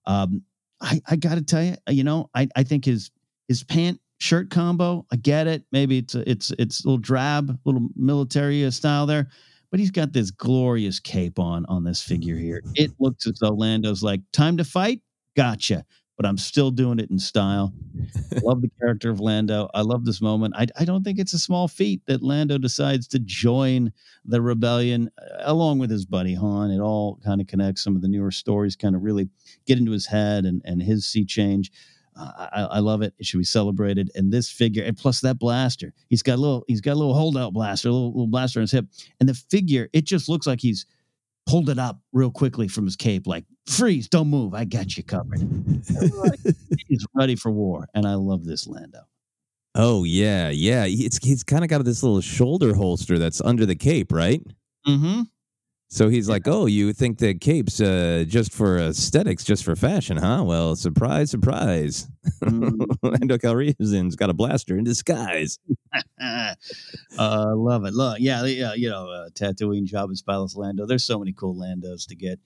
[0.05, 0.43] Um,
[0.81, 3.11] I, I got to tell you, you know, I, I think his
[3.47, 5.05] his pant shirt combo.
[5.11, 5.63] I get it.
[5.71, 9.29] Maybe it's a, it's it's a little drab, a little military style there,
[9.71, 12.61] but he's got this glorious cape on on this figure here.
[12.75, 15.01] It looks as though Lando's like, time to fight.
[15.35, 15.85] Gotcha.
[16.17, 17.73] But I'm still doing it in style.
[18.41, 19.69] Love the character of Lando.
[19.73, 20.53] I love this moment.
[20.55, 23.91] I, I don't think it's a small feat that Lando decides to join
[24.23, 26.71] the rebellion uh, along with his buddy Han.
[26.71, 27.83] It all kind of connects.
[27.83, 29.27] Some of the newer stories kind of really
[29.67, 31.69] get into his head and, and his sea change.
[32.17, 33.13] Uh, I, I love it.
[33.17, 34.09] It should be celebrated.
[34.15, 37.13] And this figure, and plus that blaster, he's got a little, he's got a little
[37.13, 38.85] holdout blaster, a little, little blaster on his hip.
[39.19, 40.85] And the figure, it just looks like he's
[41.45, 45.03] pulled it up real quickly from his cape, like freeze, don't move, I got you
[45.03, 45.41] covered.
[46.87, 49.01] he's ready for war, and I love this Lando.
[49.75, 50.85] oh yeah, yeah.
[50.87, 54.41] It's he's kind of got this little shoulder holster that's under the cape, right?
[54.87, 55.21] Mm-hmm.
[55.87, 60.17] So he's like, "Oh, you think the cape's uh, just for aesthetics, just for fashion,
[60.17, 60.43] huh?
[60.43, 62.07] Well, surprise, surprise.
[62.43, 62.85] Mm.
[63.03, 65.59] Lando Calrissian's got a blaster in disguise.
[66.21, 66.55] uh,
[67.55, 67.93] love it.
[67.93, 70.85] Love, yeah, yeah, you know, uh, Tatooine, Jabba's Palace, Lando.
[70.85, 72.39] There's so many cool Landos to get.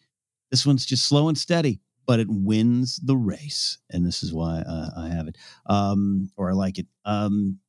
[0.52, 4.60] This one's just slow and steady, but it wins the race, and this is why
[4.60, 6.88] uh, I have it, um, or I like it.
[7.06, 7.60] Um,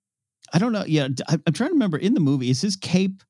[0.52, 0.85] I don't know.
[0.85, 1.96] Yeah, I, I'm trying to remember.
[1.96, 3.22] In the movie, is his cape?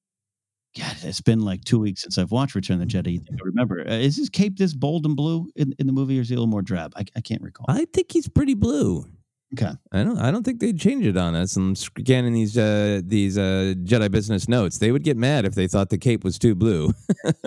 [0.78, 3.20] God, it's been like two weeks since I've watched Return of the Jedi.
[3.20, 3.80] I remember.
[3.80, 6.34] Uh, is his cape this bold and blue in, in the movie, or is he
[6.34, 6.92] a little more drab?
[6.96, 7.66] I, I can't recall.
[7.68, 9.04] I think he's pretty blue.
[9.52, 9.72] Okay.
[9.90, 10.18] I don't.
[10.18, 11.56] I don't think they'd change it on us.
[11.56, 14.78] I'm scanning these uh, these uh, Jedi business notes.
[14.78, 16.92] They would get mad if they thought the cape was too blue.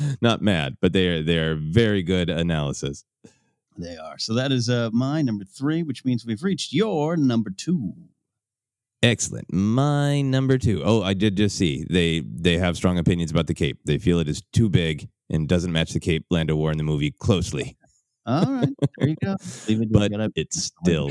[0.20, 3.04] Not mad, but they are they are very good analysis.
[3.76, 4.18] They are.
[4.18, 7.92] So that is uh, my number three, which means we've reached your number two.
[9.02, 9.52] Excellent.
[9.52, 10.82] My number two.
[10.84, 13.78] Oh, I did just see they they have strong opinions about the cape.
[13.84, 16.84] They feel it is too big and doesn't match the cape Lando wore in the
[16.84, 17.76] movie closely.
[18.26, 18.68] All right.
[18.98, 19.36] There you go.
[19.68, 19.92] Leave it.
[19.92, 21.10] but it's still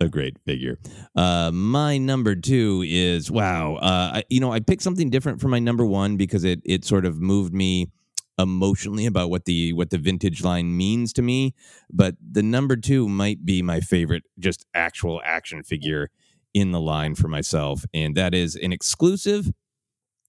[0.00, 0.78] a great figure.
[1.14, 3.76] Uh, my number two is wow.
[3.76, 6.84] Uh, I, you know, I picked something different for my number one because it it
[6.84, 7.90] sort of moved me
[8.38, 11.54] emotionally about what the what the vintage line means to me.
[11.92, 16.10] But the number two might be my favorite, just actual action figure
[16.54, 19.50] in the line for myself, and that is an exclusive.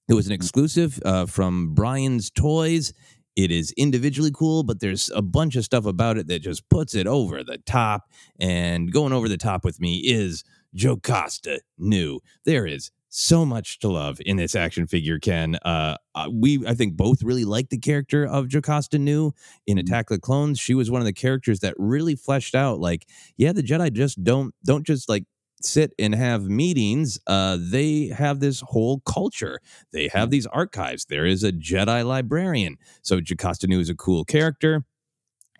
[0.10, 2.94] It was an exclusive uh, from Brian's Toys.
[3.36, 6.96] It is individually cool, but there's a bunch of stuff about it that just puts
[6.96, 8.04] it over the top.
[8.40, 12.20] And going over the top with me is Jocasta Nu.
[12.46, 15.56] There is so much to love in this action figure, Ken.
[15.64, 19.32] Uh, uh, we, I think, both really like the character of Jocasta Nu
[19.66, 20.60] in Attack of the Clones.
[20.60, 23.08] She was one of the characters that really fleshed out, like,
[23.38, 25.26] yeah, the Jedi just don't don't just like
[25.66, 27.20] sit and have meetings.
[27.28, 29.60] Uh, they have this whole culture.
[29.92, 31.06] They have these archives.
[31.06, 32.78] There is a Jedi librarian.
[33.02, 34.86] So Jocasta Nu is a cool character.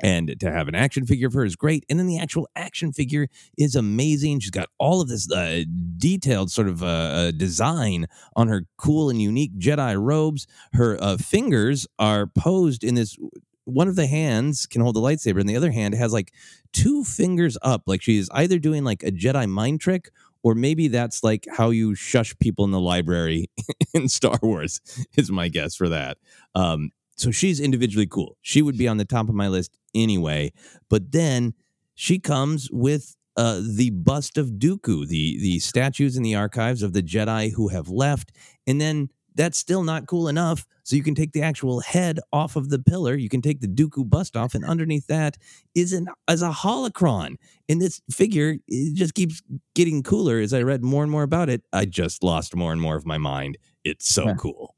[0.02, 1.86] And to have an action figure of her is great.
[1.90, 4.42] And then the actual action figure is amazing.
[4.42, 5.64] She's got all of this uh,
[5.98, 10.48] detailed sort of uh, uh, design on her cool and unique Jedi robes.
[10.74, 13.18] Her uh, fingers are posed in this.
[13.66, 16.32] One of the hands can hold the lightsaber, and the other hand has like
[16.74, 17.84] two fingers up.
[17.86, 20.10] Like she's either doing like a Jedi mind trick,
[20.44, 23.50] or maybe that's like how you shush people in the library
[23.94, 24.80] in Star Wars,
[25.18, 26.18] is my guess for that.
[26.54, 28.38] Um, so she's individually cool.
[28.42, 30.52] She would be on the top of my list anyway.
[30.90, 31.54] But then
[31.96, 36.94] she comes with uh, the bust of Dooku, the the statues in the archives of
[36.94, 38.32] the Jedi who have left,
[38.68, 40.66] and then that's still not cool enough.
[40.84, 43.16] So you can take the actual head off of the pillar.
[43.16, 45.38] You can take the Dooku bust off, and underneath that
[45.76, 47.36] is an as a holocron.
[47.70, 49.42] And this figure it just keeps
[49.74, 51.64] getting cooler as I read more and more about it.
[51.74, 53.58] I just lost more and more of my mind.
[53.84, 54.34] It's so Yeah.
[54.36, 54.76] cool.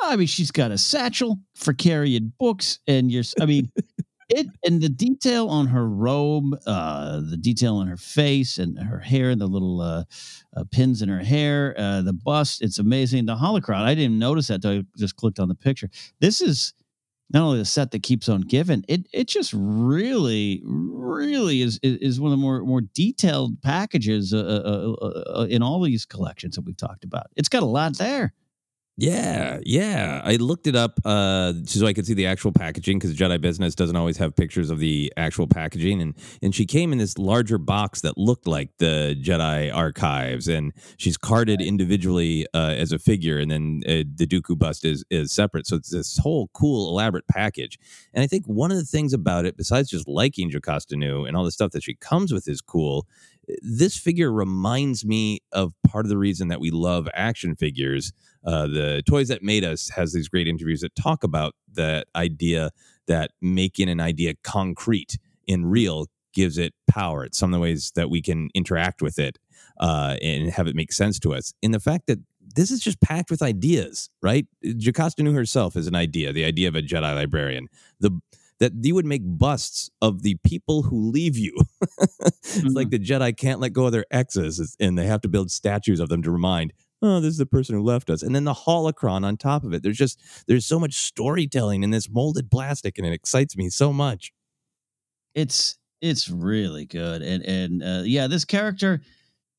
[0.00, 3.24] I mean, she's got a satchel for carrying books, and you're.
[3.40, 3.72] I mean,
[4.28, 8.98] it and the detail on her robe, uh, the detail on her face and her
[8.98, 10.04] hair, and the little uh,
[10.56, 12.62] uh, pins in her hair, uh, the bust.
[12.62, 13.26] It's amazing.
[13.26, 13.82] The holocron.
[13.82, 15.88] I didn't notice that till I just clicked on the picture.
[16.20, 16.74] This is
[17.30, 18.84] not only the set that keeps on giving.
[18.88, 24.94] It it just really, really is is, one of the more more detailed packages uh,
[25.00, 27.26] uh, in all these collections that we've talked about.
[27.36, 28.32] It's got a lot there.
[29.00, 30.20] Yeah, yeah.
[30.24, 33.76] I looked it up uh, so I could see the actual packaging because Jedi Business
[33.76, 37.58] doesn't always have pictures of the actual packaging, and and she came in this larger
[37.58, 43.38] box that looked like the Jedi archives, and she's carded individually uh, as a figure,
[43.38, 45.68] and then uh, the Dooku bust is is separate.
[45.68, 47.78] So it's this whole cool, elaborate package.
[48.12, 51.36] And I think one of the things about it, besides just liking Jocasta Nu and
[51.36, 53.06] all the stuff that she comes with, is cool.
[53.62, 58.12] This figure reminds me of part of the reason that we love action figures
[58.44, 62.70] uh, the Toys That Made Us has these great interviews that talk about that idea
[63.06, 67.24] that making an idea concrete in real gives it power.
[67.24, 69.38] It's some of the ways that we can interact with it
[69.80, 71.52] uh, and have it make sense to us.
[71.62, 72.20] In the fact that
[72.54, 74.46] this is just packed with ideas, right?
[74.64, 77.68] Jocasta Nu herself is an idea, the idea of a Jedi librarian.
[78.00, 78.18] The
[78.60, 81.54] that you would make busts of the people who leave you.
[82.00, 82.68] it's mm-hmm.
[82.68, 86.00] like the Jedi can't let go of their exes and they have to build statues
[86.00, 88.22] of them to remind oh, this is the person who left us.
[88.22, 89.82] And then the holocron on top of it.
[89.82, 93.92] There's just, there's so much storytelling in this molded plastic and it excites me so
[93.92, 94.32] much.
[95.34, 97.22] It's, it's really good.
[97.22, 99.02] And, and, uh, yeah, this character,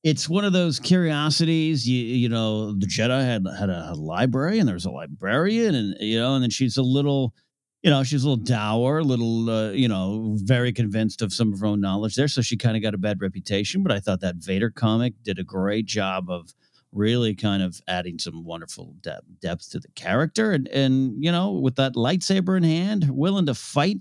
[0.04, 1.88] it's one of those curiosities.
[1.88, 5.76] You, you know, the Jedi had, had a, a library and there was a librarian
[5.76, 7.34] and, you know, and then she's a little,
[7.82, 11.54] you know, she's a little dour, a little, uh, you know, very convinced of some
[11.54, 12.28] of her own knowledge there.
[12.28, 13.84] So she kind of got a bad reputation.
[13.84, 16.54] But I thought that Vader comic did a great job of
[16.92, 20.52] really kind of adding some wonderful depth, depth to the character.
[20.52, 24.00] And, and, you know, with that lightsaber in hand, willing to fight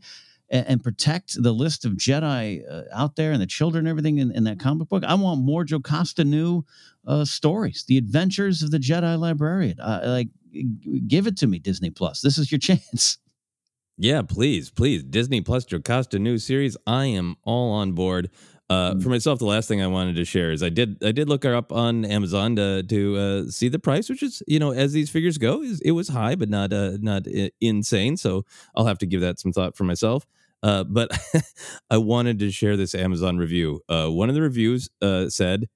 [0.51, 4.19] and, and protect the list of Jedi uh, out there and the children and everything
[4.19, 5.05] in, in, that comic book.
[5.05, 6.64] I want more Jocasta Nu
[7.07, 9.77] uh, stories, the adventures of the Jedi librarian.
[9.79, 10.29] Like,
[11.07, 12.23] give it to me, Disney Plus.
[12.23, 13.19] This is your chance.
[13.98, 15.02] Yeah, please, please.
[15.02, 16.76] Disney Plus Jocasta Nu series.
[16.87, 18.30] I am all on board.
[18.70, 19.02] Uh, mm.
[19.02, 21.42] for myself, the last thing I wanted to share is I did I did look
[21.42, 24.92] her up on Amazon to to uh, see the price, which is you know as
[24.92, 27.26] these figures go, is it was high but not uh, not
[27.61, 28.16] insane.
[28.16, 28.44] So
[28.76, 30.26] I'll have to give that some thought for myself.
[30.62, 31.11] Uh, but
[31.90, 33.80] I wanted to share this Amazon review.
[33.88, 35.66] Uh, one of the reviews uh, said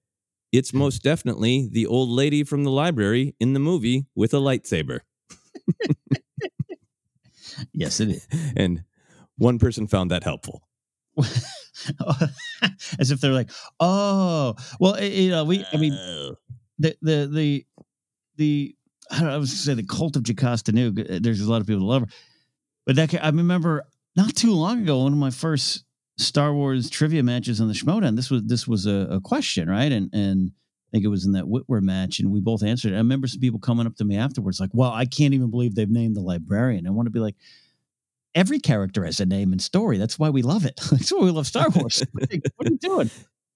[0.52, 5.00] it's most definitely the old lady from the library in the movie with a lightsaber.
[7.72, 8.26] yes, it is.
[8.56, 8.84] And
[9.36, 10.62] one person found that helpful.
[12.98, 16.36] as if they're like, oh, well, eh, you know, we, I mean, oh.
[16.78, 17.66] the, the, the,
[18.36, 18.74] the,
[19.10, 20.92] I, don't know, I was going to say the cult of Jocasta Nu.
[20.96, 22.08] Eh, there's a lot of people that love her,
[22.86, 23.84] but that I remember
[24.16, 25.84] not too long ago, one of my first
[26.18, 28.16] Star Wars trivia matches on the Schmoedown.
[28.16, 29.90] This was this was a, a, question, right?
[29.90, 30.52] And and
[30.92, 32.92] think it was in that Whitwer match, and we both answered.
[32.92, 32.96] It.
[32.96, 35.74] I remember some people coming up to me afterwards, like, "Well, I can't even believe
[35.74, 37.36] they've named the librarian." I want to be like,
[38.34, 39.98] every character has a name and story.
[39.98, 40.80] That's why we love it.
[40.90, 42.02] That's why we love Star Wars.
[42.12, 43.10] what are you doing?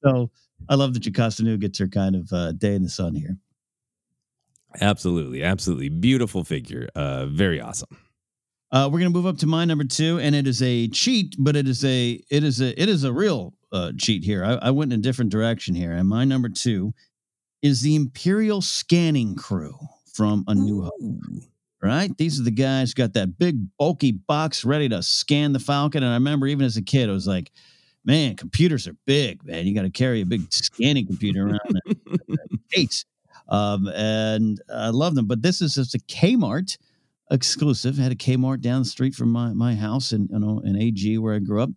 [0.04, 0.30] So
[0.68, 3.36] I love that Jocasta Nu gets her kind of uh, day in the sun here.
[4.80, 6.88] Absolutely, absolutely beautiful figure.
[6.94, 7.88] Uh, very awesome.
[8.72, 11.56] Uh, we're gonna move up to my number two, and it is a cheat, but
[11.56, 14.44] it is a it is a it is a real uh, cheat here.
[14.44, 16.92] I, I went in a different direction here, and my number two
[17.62, 19.76] is the Imperial Scanning Crew
[20.12, 20.92] from A New Hope
[21.82, 22.16] right?
[22.16, 26.02] These are the guys got that big bulky box ready to scan the Falcon.
[26.02, 27.52] And I remember even as a kid, I was like,
[28.04, 29.66] man, computers are big, man.
[29.66, 31.60] You got to carry a big scanning computer around
[32.72, 33.04] case.
[33.48, 35.26] Um, and I love them.
[35.26, 36.76] But this is just a Kmart
[37.30, 37.98] exclusive.
[37.98, 40.76] I had a Kmart down the street from my, my house in you know in
[40.76, 41.70] AG where I grew up.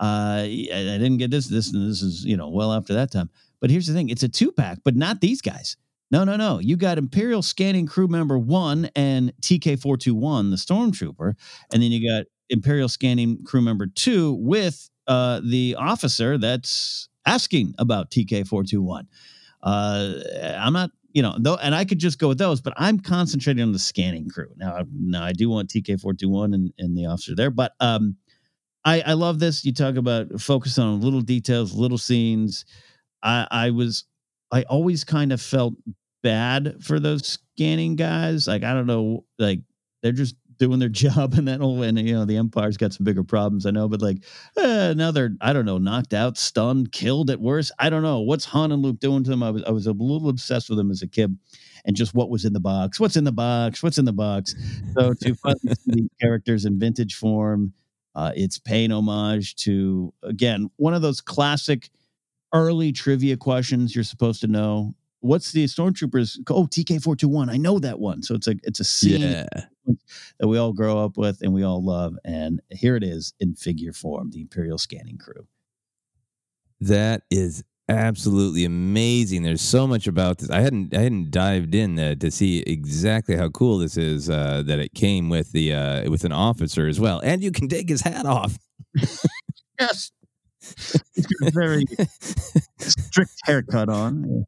[0.00, 1.48] Uh, I, I didn't get this.
[1.48, 3.30] This and this is you know well after that time.
[3.60, 5.76] But here's the thing: it's a two pack, but not these guys.
[6.10, 6.58] No, no, no.
[6.58, 11.34] You got Imperial Scanning Crew Member 1 and TK 421, the Stormtrooper.
[11.72, 17.74] And then you got Imperial Scanning Crew Member 2 with uh, the officer that's asking
[17.78, 19.06] about TK 421.
[19.62, 20.14] Uh,
[20.56, 23.62] I'm not, you know, though, and I could just go with those, but I'm concentrating
[23.62, 24.48] on the scanning crew.
[24.56, 28.16] Now, now I do want TK 421 and, and the officer there, but um,
[28.84, 29.64] I, I love this.
[29.64, 32.64] You talk about focus on little details, little scenes.
[33.22, 34.04] I, I was
[34.50, 35.74] I always kind of felt
[36.22, 38.46] bad for those scanning guys.
[38.46, 39.60] Like I don't know, like
[40.02, 43.24] they're just doing their job, and then and you know the Empire's got some bigger
[43.24, 43.66] problems.
[43.66, 44.24] I know, but like
[44.56, 47.72] eh, now they're I don't know, knocked out, stunned, killed at worst.
[47.78, 49.42] I don't know what's Han and Luke doing to them.
[49.42, 51.36] I was I was a little obsessed with them as a kid.
[51.84, 53.00] And just what was in the box?
[53.00, 53.82] What's in the box?
[53.82, 54.54] What's in the box?
[54.94, 55.56] So to find
[55.86, 57.72] these characters in vintage form,
[58.14, 61.90] uh, it's paying homage to again one of those classic
[62.52, 64.94] early trivia questions you're supposed to know.
[65.20, 68.22] What's the stormtroopers oh tk421 i know that one.
[68.22, 69.46] So it's a it's a scene yeah.
[70.38, 73.54] that we all grow up with and we all love and here it is in
[73.54, 75.46] figure form the imperial scanning crew.
[76.80, 79.42] That is absolutely amazing.
[79.42, 80.50] There's so much about this.
[80.50, 84.28] I hadn't I hadn't dived in to, to see exactly how cool this is.
[84.28, 87.68] Uh, that it came with the uh, with an officer as well, and you can
[87.68, 88.58] take his hat off.
[89.80, 90.10] yes,
[91.52, 91.84] very
[92.78, 94.44] strict haircut on.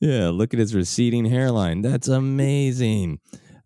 [0.00, 1.82] Yeah, look at his receding hairline.
[1.82, 3.20] That's amazing.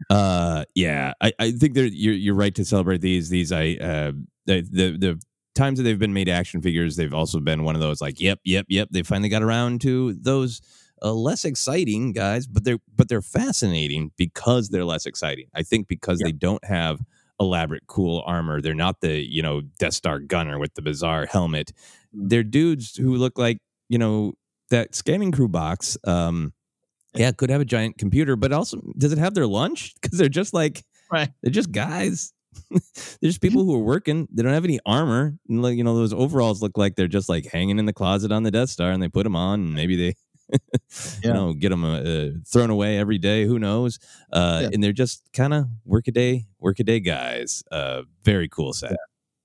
[0.09, 3.29] Uh, yeah, I, I think you're you're right to celebrate these.
[3.29, 4.13] These I uh
[4.47, 5.21] the the, the
[5.55, 8.41] times that they've been made action figures, they've also been one of those like, yep,
[8.45, 8.89] yep, yep.
[8.91, 10.61] They finally got around to those
[11.03, 15.47] uh, less exciting guys, but they're but they're fascinating because they're less exciting.
[15.55, 17.01] I think because they don't have
[17.41, 18.61] elaborate, cool armor.
[18.61, 21.73] They're not the you know Death Star gunner with the bizarre helmet.
[22.17, 22.29] Mm.
[22.29, 24.35] They're dudes who look like you know
[24.71, 25.99] that scanning crew box.
[26.05, 26.53] Um,
[27.15, 29.95] yeah, could have a giant computer, but also does it have their lunch?
[30.01, 31.31] Because they're just like right.
[31.43, 32.33] They're just guys.
[33.21, 34.29] There's people who are working.
[34.33, 35.37] They don't have any armor.
[35.49, 38.33] And like, you know, those overalls look like they're just like hanging in the closet
[38.33, 40.15] on the Death Star, and they put them on, and maybe they,
[40.53, 40.59] yeah.
[41.23, 43.45] you know, get them uh, thrown away every day.
[43.45, 43.99] Who knows?
[44.33, 44.71] Uh, yeah.
[44.73, 47.63] And they're just kind of work a day, work a day guys.
[47.71, 48.93] Uh, very cool set.
[48.93, 48.97] Yeah.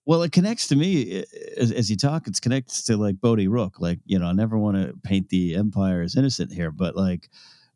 [0.06, 1.26] Well, it connects to me
[1.58, 2.28] as, as, you talk.
[2.28, 3.82] It's connects to like Bodhi Rook.
[3.82, 7.30] Like you know, I never want to paint the Empire as innocent here, but like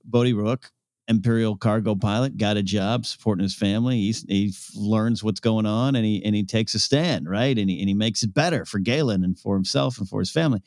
[0.05, 0.71] Bodhi Rook
[1.11, 3.97] Imperial cargo pilot, got a job supporting his family.
[3.97, 7.57] He's, he learns what's going on and he and he takes a stand, right?
[7.57, 10.31] And he and he makes it better for Galen and for himself and for his
[10.31, 10.61] family.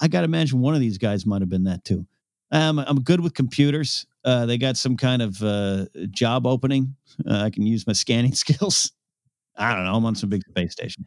[0.00, 2.06] I got to imagine one of these guys might have been that too.
[2.50, 4.06] Um, I'm good with computers.
[4.24, 6.96] Uh, they got some kind of uh, job opening.
[7.26, 8.92] Uh, I can use my scanning skills.
[9.56, 9.94] I don't know.
[9.94, 11.04] I'm on some big space station.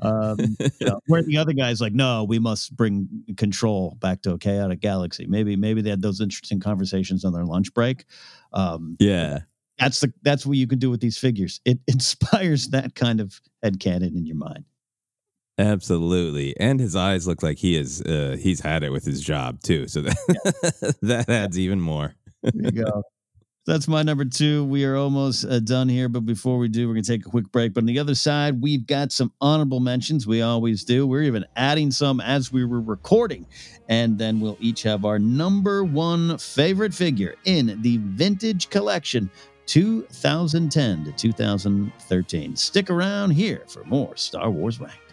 [0.00, 4.32] Um, you know, where the other guys like, no, we must bring control back to
[4.32, 5.26] a chaotic galaxy.
[5.26, 8.04] Maybe, maybe they had those interesting conversations on their lunch break.
[8.52, 9.40] Um, yeah,
[9.78, 11.60] that's the that's what you can do with these figures.
[11.64, 14.64] It inspires that kind of head canon in your mind.
[15.58, 19.60] Absolutely, and his eyes look like he is uh, he's had it with his job
[19.62, 19.88] too.
[19.88, 20.90] So that yeah.
[21.02, 22.14] that adds even more.
[22.42, 23.02] there you go.
[23.68, 24.64] That's my number two.
[24.64, 27.28] We are almost uh, done here, but before we do, we're going to take a
[27.28, 27.74] quick break.
[27.74, 30.26] But on the other side, we've got some honorable mentions.
[30.26, 31.06] We always do.
[31.06, 33.44] We're even adding some as we were recording.
[33.90, 39.30] And then we'll each have our number one favorite figure in the vintage collection
[39.66, 42.56] 2010 to 2013.
[42.56, 45.07] Stick around here for more Star Wars Ranked.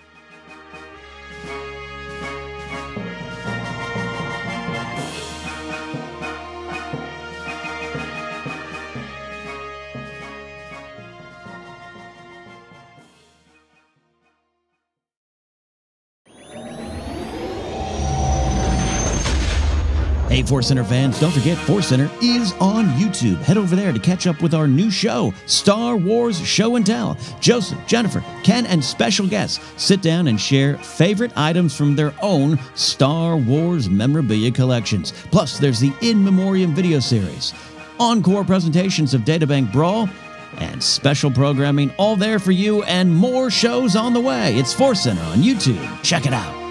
[20.36, 23.38] Hey, Force Center fans, don't forget Force Center is on YouTube.
[23.38, 27.18] Head over there to catch up with our new show, Star Wars Show and Tell.
[27.40, 32.60] Joseph, Jennifer, Ken, and special guests sit down and share favorite items from their own
[32.74, 35.14] Star Wars memorabilia collections.
[35.32, 37.54] Plus, there's the In Memoriam video series,
[37.98, 40.10] encore presentations of Databank Brawl,
[40.58, 44.58] and special programming all there for you, and more shows on the way.
[44.58, 46.04] It's Force Center on YouTube.
[46.04, 46.65] Check it out.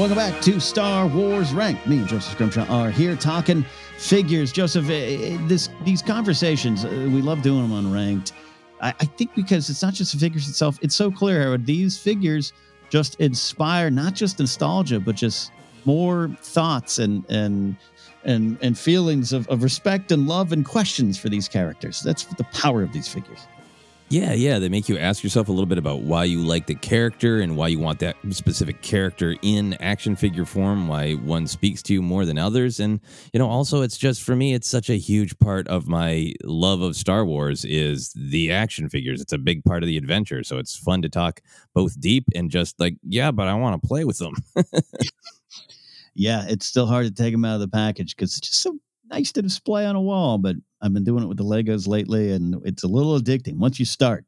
[0.00, 1.86] Welcome back to Star Wars Ranked.
[1.86, 3.66] Me and Joseph Scrimshaw are here talking
[3.98, 4.50] figures.
[4.50, 8.32] Joseph, eh, eh, this these conversations, uh, we love doing them on Ranked.
[8.80, 11.98] I, I, think because it's not just the figures itself, it's so clear how these
[11.98, 12.54] figures
[12.88, 15.52] just inspire not just nostalgia, but just
[15.84, 17.76] more thoughts and and
[18.24, 22.00] and and feelings of, of respect and love and questions for these characters.
[22.00, 23.40] That's the power of these figures.
[24.10, 24.58] Yeah, yeah.
[24.58, 27.56] They make you ask yourself a little bit about why you like the character and
[27.56, 32.02] why you want that specific character in action figure form, why one speaks to you
[32.02, 32.80] more than others.
[32.80, 32.98] And,
[33.32, 36.80] you know, also it's just for me, it's such a huge part of my love
[36.80, 39.20] of Star Wars is the action figures.
[39.20, 40.42] It's a big part of the adventure.
[40.42, 41.40] So it's fun to talk
[41.72, 44.34] both deep and just like, yeah, but I want to play with them.
[46.16, 48.76] yeah, it's still hard to take them out of the package because it's just so
[49.08, 52.32] nice to display on a wall, but I've been doing it with the Legos lately,
[52.32, 53.56] and it's a little addicting.
[53.56, 54.24] Once you start,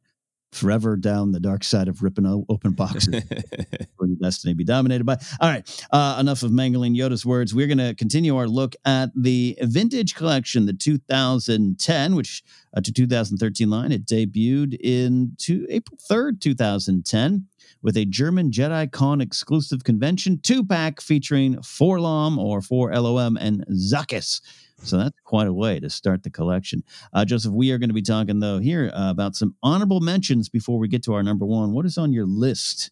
[0.53, 3.25] forever down the dark side of ripping open boxes
[3.97, 5.17] for your destiny be dominated by.
[5.41, 7.55] All right, uh, enough of mangling Yoda's words.
[7.55, 12.43] We're going to continue our look at the vintage collection, the 2010, which
[12.77, 13.93] uh, to 2013 line.
[13.93, 17.47] It debuted in two, April 3rd, 2010
[17.83, 24.41] with a German Jedi Con exclusive convention two pack featuring 4-LOM or 4-LOM and Zuckuss.
[24.83, 26.83] So that's quite a way to start the collection.
[27.13, 30.49] Uh, Joseph, we are going to be talking, though, here uh, about some honorable mentions
[30.49, 31.73] before we get to our number one.
[31.73, 32.91] What is on your list?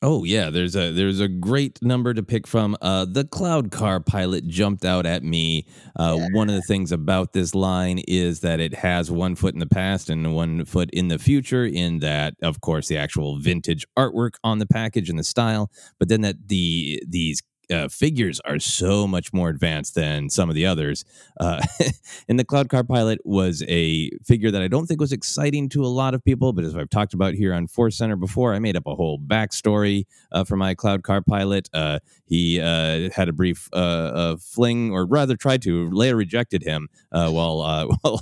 [0.00, 2.76] Oh yeah, there's a there's a great number to pick from.
[2.80, 5.66] Uh, the Cloud Car Pilot jumped out at me.
[5.98, 6.28] Uh, yeah.
[6.32, 9.66] One of the things about this line is that it has one foot in the
[9.66, 11.66] past and one foot in the future.
[11.66, 15.68] In that, of course, the actual vintage artwork on the package and the style,
[15.98, 20.54] but then that the these uh, figures are so much more advanced than some of
[20.54, 21.04] the others.
[21.38, 21.62] Uh,
[22.28, 25.84] and the Cloud Car Pilot was a figure that I don't think was exciting to
[25.84, 28.58] a lot of people, but as I've talked about here on Force Center before, I
[28.58, 31.68] made up a whole backstory uh, for my Cloud Car Pilot.
[31.72, 35.88] Uh, he uh, had a brief uh, fling, or rather tried to.
[35.90, 37.58] Leia rejected him while
[38.02, 38.20] while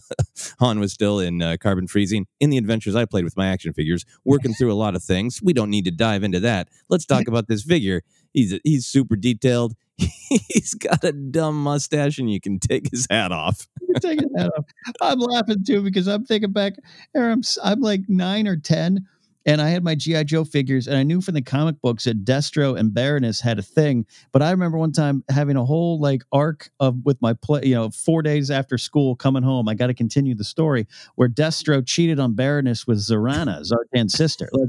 [0.61, 2.27] Han was still in carbon freezing.
[2.41, 5.41] In the adventures I played with my action figures, working through a lot of things.
[5.43, 6.69] We don't need to dive into that.
[6.89, 8.03] Let's talk about this figure.
[8.33, 9.75] He's he's super detailed.
[9.99, 13.67] he's got a dumb mustache, and you can take his hat off.
[14.01, 14.65] take his hat off.
[15.01, 16.75] I'm laughing too because I'm thinking back.
[17.15, 19.07] I'm I'm like nine or ten,
[19.47, 22.25] and I had my GI Joe figures, and I knew from the comic books that
[22.25, 24.05] Destro and Baroness had a thing.
[24.33, 27.63] But I remember one time having a whole like arc of with my play.
[27.65, 31.29] You know, four days after school, coming home, I got to continue the story where
[31.29, 34.51] Destro cheated on Baroness with Zarana, Zartan's sister.
[34.53, 34.69] Like,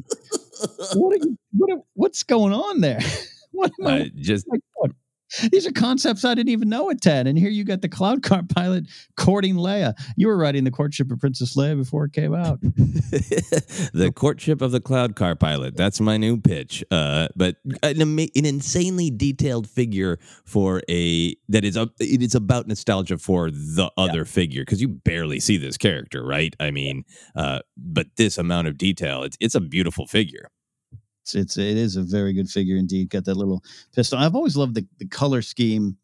[0.95, 2.99] what, you, what what's going on there?
[3.77, 4.47] what I, I just
[5.51, 7.27] these are concepts I didn't even know at 10.
[7.27, 8.85] And here you got the cloud car pilot
[9.17, 9.93] courting Leia.
[10.15, 12.61] You were writing the courtship of Princess Leia before it came out.
[12.61, 15.75] the courtship of the cloud car pilot.
[15.75, 16.83] That's my new pitch.
[16.91, 22.67] Uh, but an, an, insanely detailed figure for a that is a, it is about
[22.67, 24.23] nostalgia for the other yeah.
[24.23, 26.55] figure because you barely see this character, right?
[26.59, 27.03] I mean,
[27.35, 30.49] uh, but this amount of detail, it's it's a beautiful figure.
[31.27, 33.09] It's it's it is a very good figure indeed.
[33.09, 33.63] Got that little
[33.93, 34.19] pistol.
[34.19, 35.97] I've always loved the, the color scheme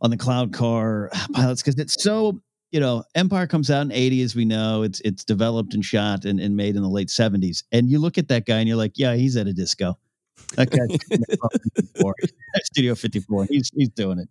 [0.00, 2.40] on the cloud car pilots because it's so
[2.70, 6.24] you know empire comes out in 80 as we know it's it's developed and shot
[6.24, 8.78] and, and made in the late 70s and you look at that guy and you're
[8.78, 9.98] like yeah he's at a disco
[10.54, 10.96] that guy's
[12.64, 14.28] studio 54 he's he's doing it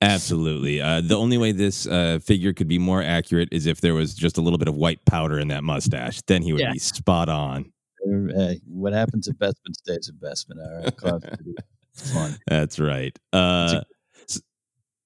[0.00, 0.80] Absolutely.
[0.80, 4.16] Uh, the only way this uh, figure could be more accurate is if there was
[4.16, 6.20] just a little bit of white powder in that mustache.
[6.22, 6.72] Then he would yeah.
[6.72, 7.72] be spot on
[8.04, 10.58] hey, what happens at Bespin stays at Bespin.
[10.58, 11.54] All right, Cloud City.
[11.94, 12.36] fun.
[12.46, 13.16] That's right.
[13.32, 13.82] Uh,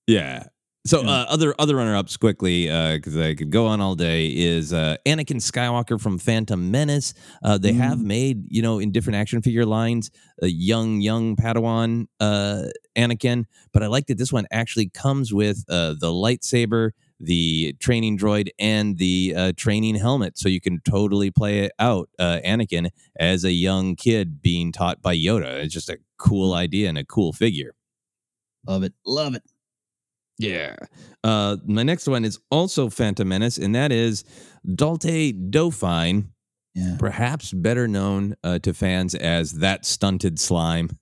[0.06, 0.44] yeah.
[0.86, 4.28] So uh, other other runner ups quickly because uh, I could go on all day
[4.28, 7.12] is uh, Anakin Skywalker from Phantom Menace.
[7.42, 7.78] Uh, they mm.
[7.78, 12.66] have made you know in different action figure lines a young young Padawan uh,
[12.96, 18.18] Anakin, but I like that this one actually comes with uh, the lightsaber the training
[18.18, 22.90] droid and the uh, training helmet, so you can totally play it out, uh, Anakin
[23.18, 25.62] as a young kid being taught by Yoda.
[25.62, 27.74] It's just a cool idea and a cool figure.
[28.66, 29.42] Love it, love it.
[30.38, 30.76] Yeah.
[31.24, 34.24] Uh, my next one is also Phantom Menace, and that is
[34.74, 36.26] Daultay Dofine,
[36.74, 36.96] yeah.
[36.98, 40.98] perhaps better known uh, to fans as that stunted slime.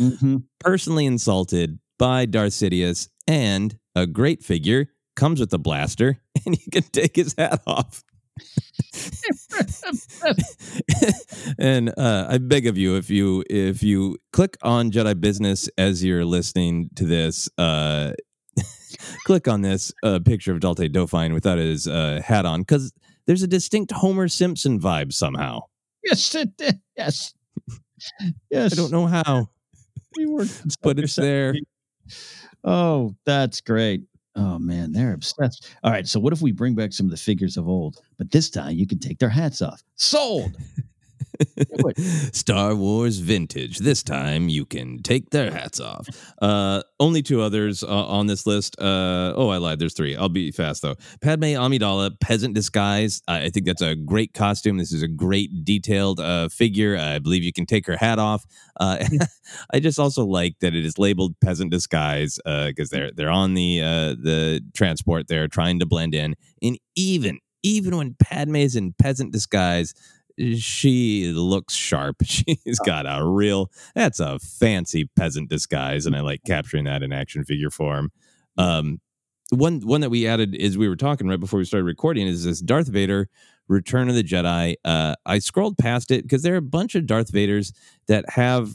[0.00, 0.38] mm-hmm.
[0.58, 4.88] Personally insulted by Darth Sidious and a great figure
[5.18, 8.04] comes with a blaster, and you can take his hat off.
[11.58, 16.04] and uh, I beg of you, if you if you click on Jedi Business as
[16.04, 18.12] you're listening to this, uh,
[19.24, 22.92] click on this uh, picture of Daultay Dofine without his uh, hat on, because
[23.26, 25.62] there's a distinct Homer Simpson vibe somehow.
[26.04, 26.50] Yes, it,
[26.96, 27.34] yes,
[28.50, 28.72] yes.
[28.72, 29.48] I don't know how,
[30.16, 30.46] we were,
[30.80, 31.56] but it's there.
[32.62, 34.02] Oh, that's great.
[34.38, 35.68] Oh man, they're obsessed.
[35.82, 38.30] All right, so what if we bring back some of the figures of old, but
[38.30, 39.82] this time you can take their hats off?
[39.96, 40.56] Sold.
[42.32, 43.78] Star Wars Vintage.
[43.78, 46.08] This time you can take their hats off.
[46.40, 48.78] Uh, only two others uh, on this list.
[48.80, 49.78] Uh, oh, I lied.
[49.78, 50.16] There's three.
[50.16, 50.96] I'll be fast though.
[51.20, 53.22] Padme Amidala, peasant disguise.
[53.28, 54.78] I think that's a great costume.
[54.78, 56.96] This is a great detailed uh, figure.
[56.96, 58.44] I believe you can take her hat off.
[58.78, 59.04] Uh,
[59.72, 63.54] I just also like that it is labeled peasant disguise because uh, they're they're on
[63.54, 65.28] the the transport.
[65.28, 69.94] They're trying to blend in, and even even when Padme is in peasant disguise
[70.56, 72.16] she looks sharp.
[72.22, 77.12] She's got a real that's a fancy peasant disguise, and I like capturing that in
[77.12, 78.10] action figure form.
[78.56, 79.00] Um,
[79.50, 82.44] one one that we added is we were talking right before we started recording is
[82.44, 83.28] this Darth Vader
[83.68, 84.76] Return of the Jedi.
[84.84, 87.72] Uh, I scrolled past it because there are a bunch of Darth Vaders
[88.06, 88.72] that have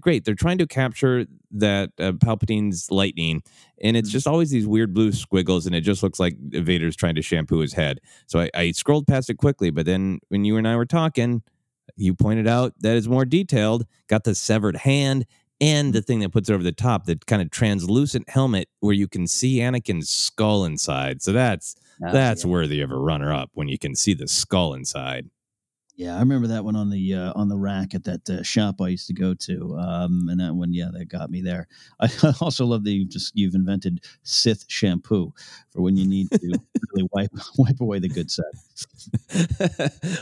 [0.00, 0.24] great.
[0.24, 3.42] They're trying to capture that uh, Palpatine's lightning,
[3.82, 4.12] and it's mm-hmm.
[4.12, 7.58] just always these weird blue squiggles, and it just looks like Vader's trying to shampoo
[7.58, 8.00] his head.
[8.26, 11.42] So I, I scrolled past it quickly, but then when you and I were talking,
[11.96, 13.86] you pointed out that it's more detailed.
[14.08, 15.26] Got the severed hand
[15.60, 18.94] and the thing that puts it over the top, the kind of translucent helmet where
[18.94, 21.20] you can see Anakin's skull inside.
[21.20, 24.72] So that's that's, that's worthy of a runner up when you can see the skull
[24.72, 25.28] inside.
[26.00, 28.80] Yeah, I remember that one on the uh, on the rack at that uh, shop
[28.80, 31.68] I used to go to, um, and that one, yeah, that got me there.
[32.00, 32.08] I
[32.40, 35.34] also love that you've just you've invented Sith shampoo
[35.68, 36.58] for when you need to
[36.94, 38.46] really wipe wipe away the good side.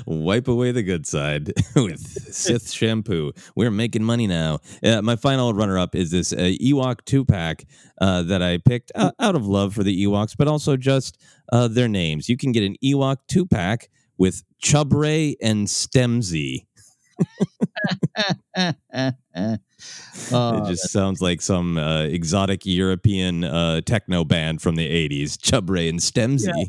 [0.05, 2.01] wipe away the good side with
[2.35, 3.31] Sith shampoo.
[3.55, 4.59] We're making money now.
[4.83, 7.67] Uh, my final runner up is this uh, Ewok two pack
[8.01, 11.19] uh, that I picked out of love for the Ewoks, but also just
[11.53, 12.29] uh, their names.
[12.29, 16.67] You can get an Ewok two pack with Chubray and Stemsy.
[20.33, 25.37] oh, it just sounds like some uh, exotic European uh, techno band from the 80s.
[25.37, 26.53] Chubray and Stemsy.
[26.55, 26.65] Yeah.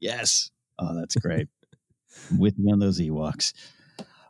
[0.00, 0.50] Yes.
[0.78, 1.48] Oh, that's great.
[2.38, 3.52] with me on those Ewoks.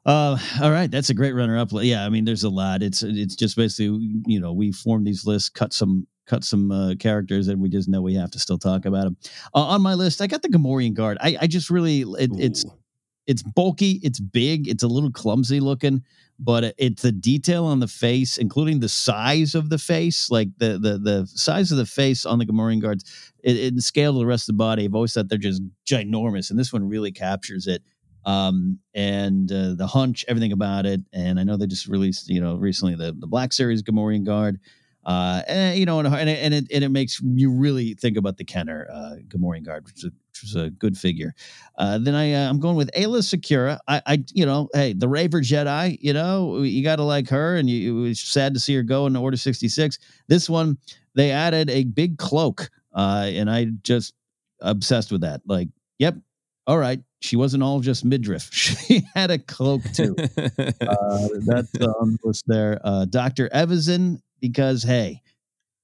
[0.06, 1.68] Uh, all right, that's a great runner up.
[1.72, 2.82] Yeah, I mean, there's a lot.
[2.82, 6.94] It's it's just basically you know we form these lists, cut some cut some uh,
[6.98, 9.16] characters, and we just know we have to still talk about them.
[9.54, 11.18] Uh, on my list, I got the Gamorrean Guard.
[11.20, 12.64] I, I just really it, it's
[13.26, 16.02] it's bulky, it's big, it's a little clumsy looking,
[16.38, 20.78] but it's the detail on the face, including the size of the face, like the
[20.78, 24.26] the the size of the face on the Gamorrean Guards, it, in scale to the
[24.26, 24.84] rest of the body.
[24.84, 27.82] I've always thought they're just ginormous, and this one really captures it
[28.28, 31.00] um, and uh, the hunch, everything about it.
[31.12, 34.60] And I know they just released, you know, recently the the Black Series Gamorrean Guard.
[35.08, 38.18] Uh, and you know, and, and, it, and it and it makes you really think
[38.18, 41.34] about the Kenner uh, Gamorrean Guard, which is a, which is a good figure.
[41.78, 43.78] Uh, then I uh, I'm going with Aayla Secura.
[43.88, 45.96] I, I you know, hey, the Raver Jedi.
[46.02, 48.82] You know, you got to like her, and you, it was sad to see her
[48.82, 49.98] go in Order sixty six.
[50.26, 50.76] This one
[51.14, 54.12] they added a big cloak, uh, and I just
[54.60, 55.40] obsessed with that.
[55.46, 56.16] Like, yep,
[56.66, 58.50] all right, she wasn't all just midriff.
[58.52, 60.14] She had a cloak too.
[60.36, 62.78] uh, that's on the list there.
[62.84, 63.48] Uh, Dr.
[63.48, 65.22] Evazan because hey,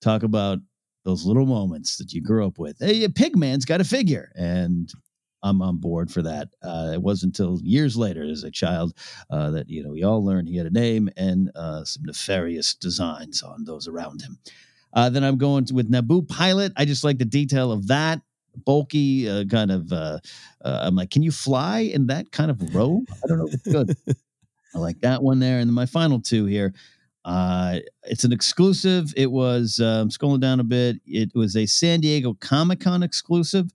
[0.00, 0.58] talk about
[1.04, 2.78] those little moments that you grew up with.
[2.78, 4.90] Hey, Pigman's got a figure, and
[5.42, 6.48] I'm on board for that.
[6.62, 8.94] Uh, it wasn't until years later, as a child,
[9.30, 12.74] uh, that you know we all learned he had a name and uh, some nefarious
[12.74, 14.38] designs on those around him.
[14.94, 16.72] Uh, then I'm going to, with Naboo Pilot.
[16.76, 18.22] I just like the detail of that
[18.64, 19.92] bulky uh, kind of.
[19.92, 20.18] Uh,
[20.64, 23.04] I'm like, can you fly in that kind of robe?
[23.22, 23.46] I don't know.
[23.46, 23.96] If it's good.
[24.74, 26.74] I like that one there, and then my final two here.
[27.24, 29.12] Uh, it's an exclusive.
[29.16, 30.96] It was um, scrolling down a bit.
[31.06, 33.70] It was a San Diego Comic Con exclusive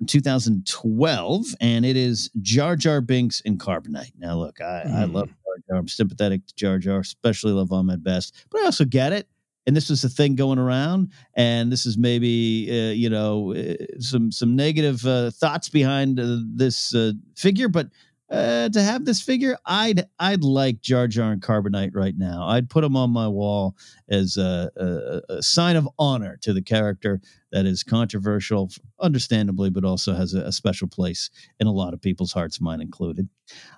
[0.00, 4.12] in 2012, and it is Jar Jar Binks in Carbonite.
[4.18, 4.94] Now, look, I, mm.
[4.94, 5.34] I love hmm.
[5.46, 5.78] Jar Jar.
[5.78, 9.28] I'm sympathetic to Jar Jar, especially love Ahmed Best, but I also get it.
[9.64, 13.74] And this was the thing going around, and this is maybe uh, you know uh,
[14.00, 17.86] some some negative uh, thoughts behind uh, this uh, figure, but
[18.32, 22.46] uh, to have this figure, I'd I'd like Jar Jar and Carbonite right now.
[22.48, 23.76] I'd put him on my wall
[24.08, 27.20] as a, a, a sign of honor to the character
[27.52, 28.70] that is controversial,
[29.00, 31.28] understandably, but also has a, a special place
[31.60, 33.28] in a lot of people's hearts, mine included.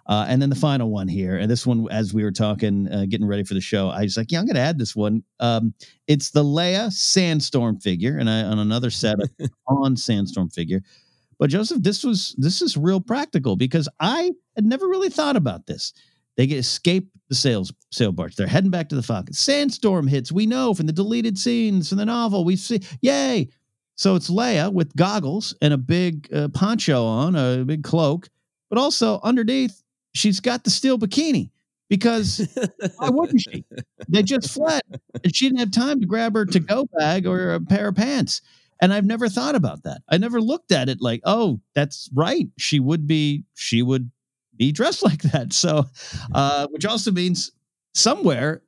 [0.06, 3.06] Uh, and then the final one here, and this one, as we were talking, uh,
[3.08, 5.24] getting ready for the show, I was like, yeah, I'm going to add this one.
[5.40, 5.74] Um,
[6.06, 9.16] it's the Leia Sandstorm figure, and I on another set
[9.66, 10.80] on Sandstorm figure.
[11.38, 15.66] But Joseph, this was this is real practical because I had never really thought about
[15.66, 15.92] this.
[16.36, 18.36] They get escape the sales sail barge.
[18.36, 19.34] They're heading back to the Falcon.
[19.34, 20.32] Sandstorm hits.
[20.32, 22.44] We know from the deleted scenes from the novel.
[22.44, 23.48] We see, yay!
[23.96, 28.28] So it's Leia with goggles and a big uh, poncho on, a big cloak,
[28.68, 29.82] but also underneath
[30.14, 31.50] she's got the steel bikini
[31.88, 32.48] because
[32.96, 33.64] why wouldn't she?
[34.08, 34.82] They just fled,
[35.22, 37.94] and she didn't have time to grab her to go bag or a pair of
[37.94, 38.42] pants.
[38.80, 40.02] And I've never thought about that.
[40.08, 42.48] I never looked at it like, oh, that's right.
[42.58, 44.10] She would be, she would
[44.56, 45.52] be dressed like that.
[45.52, 45.86] So,
[46.34, 47.52] uh, which also means
[47.94, 48.62] somewhere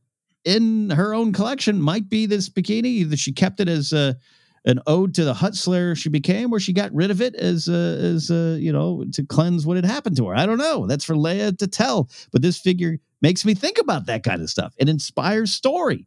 [0.44, 2.84] in her own collection might be this bikini.
[2.84, 4.16] Either she kept it as a,
[4.64, 7.68] an ode to the Hutt Slayer she became, or she got rid of it as
[7.68, 10.34] a, as a, you know to cleanse what had happened to her.
[10.36, 10.86] I don't know.
[10.86, 12.10] That's for Leia to tell.
[12.32, 14.74] But this figure makes me think about that kind of stuff.
[14.76, 16.06] It inspires story,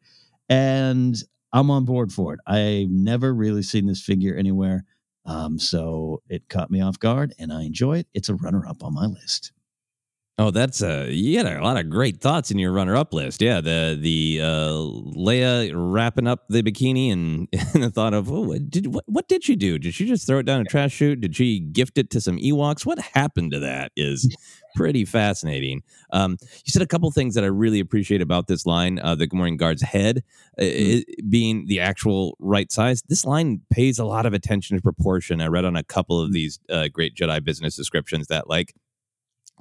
[0.50, 1.16] and
[1.54, 2.40] I'm on board for it.
[2.46, 4.86] I've never really seen this figure anywhere.
[5.26, 8.08] Um, so it caught me off guard and I enjoy it.
[8.14, 9.52] It's a runner up on my list.
[10.40, 13.42] Oh, that's a you had a lot of great thoughts in your runner-up list.
[13.42, 14.72] Yeah, the the uh,
[15.18, 19.28] Leia wrapping up the bikini and, and the thought of oh, what did what, what
[19.28, 19.78] did she do?
[19.78, 21.20] Did she just throw it down a trash chute?
[21.20, 22.86] Did she gift it to some Ewoks?
[22.86, 24.34] What happened to that is
[24.80, 25.84] pretty fascinating.
[26.14, 28.98] Um, you said a couple things that I really appreciate about this line.
[28.98, 30.24] Uh, the Gamorrean Guard's head
[30.58, 31.04] uh, mm.
[31.30, 33.04] being the actual right size.
[33.10, 35.42] This line pays a lot of attention to proportion.
[35.42, 38.74] I read on a couple of these uh, great Jedi business descriptions that like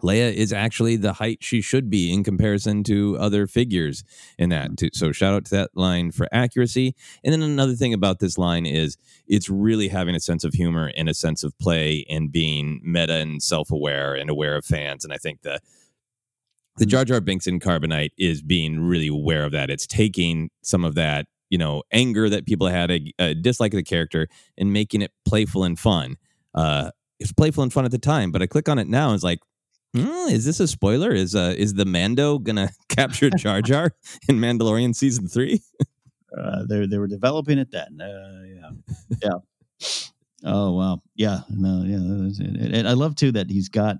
[0.02, 4.04] Leia is actually the height she should be in comparison to other figures
[4.38, 4.76] in that.
[4.76, 4.90] Too.
[4.92, 6.94] So shout out to that line for accuracy.
[7.24, 8.96] And then another thing about this line is
[9.26, 13.14] it's really having a sense of humor and a sense of play and being meta
[13.14, 15.04] and self-aware and aware of fans.
[15.04, 15.60] And I think the
[16.76, 19.68] the Jar Jar Binks in Carbonite is being really aware of that.
[19.68, 23.78] It's taking some of that, you know, anger that people had, a, a dislike of
[23.78, 26.18] the character, and making it playful and fun.
[26.54, 29.16] Uh, it's playful and fun at the time, but I click on it now and
[29.16, 29.40] it's like,
[29.96, 31.12] Mm, is this a spoiler?
[31.12, 33.92] Is uh is the Mando gonna capture Jar Jar
[34.28, 35.62] in Mandalorian season three?
[36.36, 38.00] uh, they they were developing it then.
[38.00, 38.70] Uh, yeah,
[39.22, 39.38] yeah.
[40.44, 41.96] Oh wow, yeah, no, yeah.
[41.96, 43.96] And, and I love too that he's got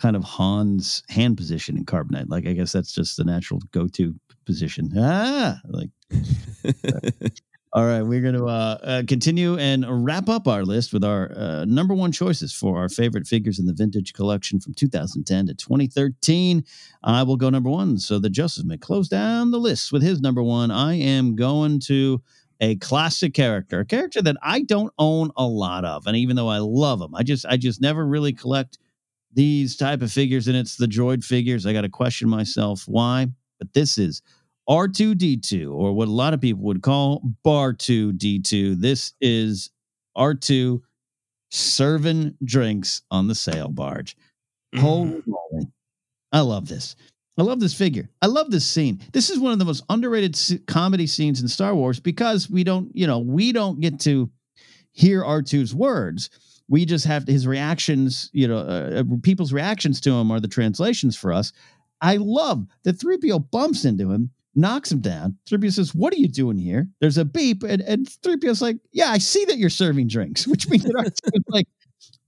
[0.00, 2.28] kind of Han's hand position in Carbonite.
[2.28, 4.14] Like I guess that's just the natural go-to
[4.46, 4.92] position.
[4.96, 5.90] Ah, like.
[7.78, 11.30] All right, we're going to uh, uh, continue and wrap up our list with our
[11.30, 15.54] uh, number one choices for our favorite figures in the vintage collection from 2010 to
[15.54, 16.64] 2013.
[17.04, 20.20] I will go number one so the Joseph may close down the list with his
[20.20, 20.72] number one.
[20.72, 22.20] I am going to
[22.60, 26.48] a classic character, a character that I don't own a lot of, and even though
[26.48, 28.78] I love them, I just I just never really collect
[29.34, 31.64] these type of figures, and it's the droid figures.
[31.64, 33.28] I got to question myself why,
[33.60, 34.20] but this is
[34.68, 38.80] R2D2, or what a lot of people would call Bar2D2.
[38.80, 39.70] This is
[40.16, 40.82] R2
[41.50, 44.16] serving drinks on the sail barge.
[44.74, 44.80] Mm.
[44.80, 45.66] Holy moly.
[46.32, 46.96] I love this.
[47.38, 48.10] I love this figure.
[48.20, 49.00] I love this scene.
[49.12, 52.94] This is one of the most underrated comedy scenes in Star Wars because we don't,
[52.94, 54.28] you know, we don't get to
[54.92, 56.30] hear R2's words.
[56.68, 60.48] We just have his reactions, you know, uh, uh, people's reactions to him are the
[60.48, 61.52] translations for us.
[62.00, 65.36] I love that 3PO bumps into him knocks him down.
[65.48, 66.88] 3PO says, What are you doing here?
[67.00, 67.62] There's a beep.
[67.62, 71.40] And, and 3PO's like, Yeah, I see that you're serving drinks, which means that R2
[71.48, 71.68] like,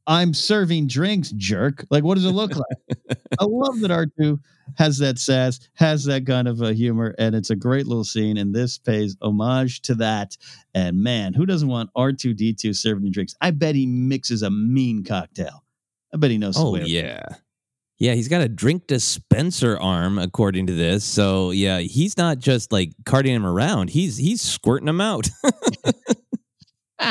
[0.06, 1.84] I'm serving drinks, jerk.
[1.90, 3.18] Like, what does it look like?
[3.38, 4.38] I love that R2
[4.76, 8.36] has that sass, has that kind of a humor, and it's a great little scene.
[8.36, 10.36] And this pays homage to that.
[10.74, 13.34] And man, who doesn't want R2D2 serving drinks?
[13.40, 15.64] I bet he mixes a mean cocktail.
[16.12, 16.56] I bet he knows.
[16.58, 17.22] Oh, yeah.
[18.00, 21.04] Yeah, he's got a drink dispenser arm, according to this.
[21.04, 25.28] So yeah, he's not just like carting him around; he's he's squirting him out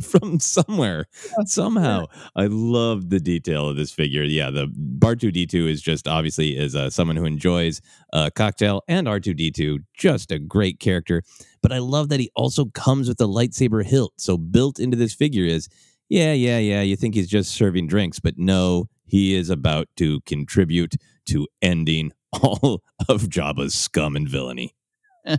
[0.00, 1.06] from somewhere
[1.46, 2.04] somehow.
[2.36, 4.22] I love the detail of this figure.
[4.22, 7.80] Yeah, the Bar two D two is just obviously is uh, someone who enjoys
[8.12, 11.24] a cocktail, and R two D two just a great character.
[11.60, 14.12] But I love that he also comes with a lightsaber hilt.
[14.16, 15.68] So built into this figure is
[16.08, 16.82] yeah, yeah, yeah.
[16.82, 20.94] You think he's just serving drinks, but no, he is about to contribute
[21.26, 24.74] to ending all of Jabba's scum and villainy.
[25.26, 25.36] uh,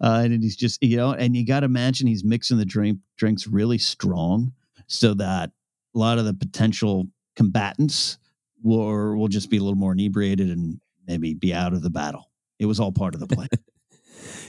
[0.00, 3.46] and he's just, you know, and you got to imagine he's mixing the drink drinks
[3.46, 4.52] really strong
[4.86, 5.50] so that
[5.94, 8.18] a lot of the potential combatants
[8.62, 12.30] will, will just be a little more inebriated and maybe be out of the battle.
[12.60, 13.48] It was all part of the plan.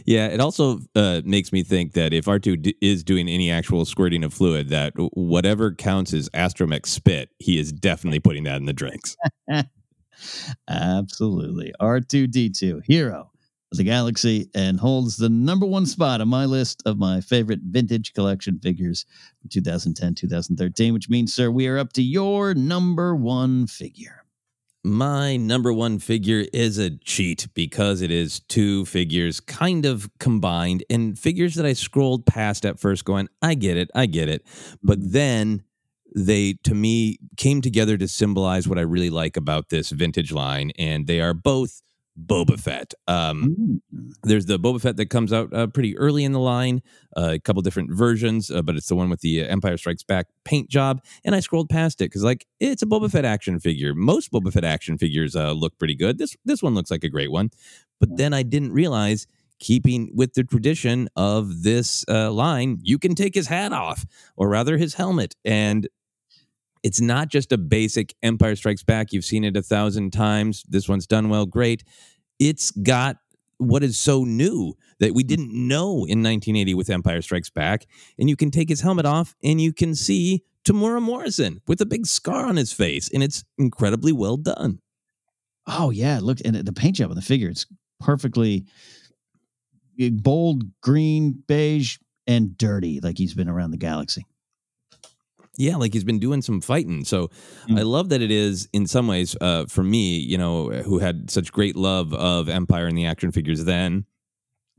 [0.05, 3.85] Yeah, it also uh, makes me think that if R2 d- is doing any actual
[3.85, 8.65] squirting of fluid, that whatever counts as astromech spit, he is definitely putting that in
[8.65, 9.15] the drinks.
[10.69, 11.73] Absolutely.
[11.79, 13.31] R2D2, hero
[13.71, 17.61] of the galaxy, and holds the number one spot on my list of my favorite
[17.63, 19.05] vintage collection figures
[19.41, 24.24] from 2010 2013, which means, sir, we are up to your number one figure.
[24.85, 30.83] My number one figure is a cheat because it is two figures kind of combined
[30.91, 34.45] and figures that I scrolled past at first going, I get it, I get it.
[34.83, 35.63] But then
[36.15, 40.71] they, to me, came together to symbolize what I really like about this vintage line.
[40.77, 41.81] And they are both
[42.17, 42.93] Boba Fett.
[43.07, 44.13] Um, mm.
[44.23, 46.81] There's the Boba Fett that comes out uh, pretty early in the line,
[47.17, 50.03] uh, a couple different versions, uh, but it's the one with the uh, Empire Strikes
[50.03, 51.01] Back paint job.
[51.23, 53.93] And I scrolled past it because, like, it's a Boba Fett action figure.
[53.93, 56.17] Most Boba Fett action figures uh, look pretty good.
[56.17, 57.51] This this one looks like a great one,
[57.99, 59.27] but then I didn't realize.
[59.57, 64.05] Keeping with the tradition of this uh, line, you can take his hat off,
[64.35, 65.87] or rather his helmet, and
[66.85, 69.11] it's not just a basic Empire Strikes Back.
[69.11, 70.63] You've seen it a thousand times.
[70.69, 71.83] This one's done well, great.
[72.37, 73.17] It's got
[73.57, 77.87] what is so new that we didn't know in 1980 with Empire Strikes Back.
[78.19, 81.87] And you can take his helmet off and you can see Temuera Morrison with a
[81.87, 83.09] big scar on his face.
[83.11, 84.77] And it's incredibly well done.
[85.65, 86.19] Oh, yeah.
[86.21, 87.65] Look, and the paint job on the figure, it's
[87.99, 88.67] perfectly
[89.99, 94.27] eh, bold, green, beige, and dirty, like he's been around the galaxy.
[95.57, 97.05] Yeah, like he's been doing some fighting.
[97.05, 97.29] So
[97.69, 97.79] mm.
[97.79, 101.31] I love that it is, in some ways, uh, for me, you know, who had
[101.31, 104.05] such great love of Empire and the action figures then,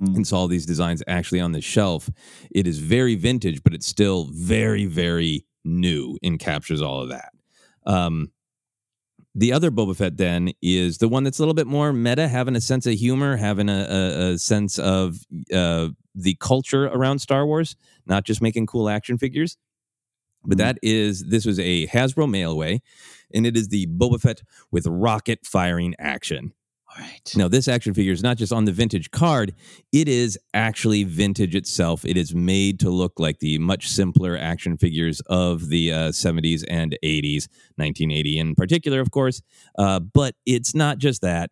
[0.02, 0.14] mm.
[0.14, 2.10] and saw these designs actually on the shelf.
[2.50, 7.32] It is very vintage, but it's still very, very new and captures all of that.
[7.86, 8.32] Um,
[9.34, 12.56] the other Boba Fett then is the one that's a little bit more meta, having
[12.56, 15.18] a sense of humor, having a, a, a sense of
[15.52, 19.58] uh, the culture around Star Wars, not just making cool action figures.
[20.46, 20.60] But Mm.
[20.60, 22.80] that is this was a Hasbro mail away,
[23.34, 26.52] and it is the Boba Fett with rocket firing action.
[26.88, 27.32] All right.
[27.34, 29.52] Now, this action figure is not just on the vintage card,
[29.92, 32.04] it is actually vintage itself.
[32.04, 36.64] It is made to look like the much simpler action figures of the uh, 70s
[36.68, 39.42] and 80s, 1980 in particular, of course.
[39.76, 41.50] Uh, but it's not just that,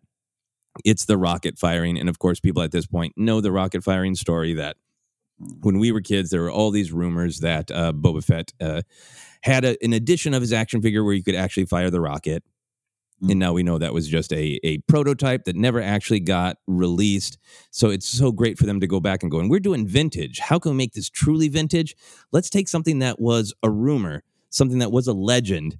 [0.84, 1.98] it's the rocket firing.
[1.98, 4.76] And of course, people at this point know the rocket firing story that
[5.38, 8.82] when we were kids, there were all these rumors that uh, Boba Fett uh,
[9.42, 12.42] had a, an edition of his action figure where you could actually fire the rocket.
[13.28, 17.38] And now we know that was just a, a prototype that never actually got released.
[17.70, 20.40] So it's so great for them to go back and go, and we're doing vintage.
[20.40, 21.94] How can we make this truly vintage?
[22.32, 25.78] Let's take something that was a rumor, something that was a legend,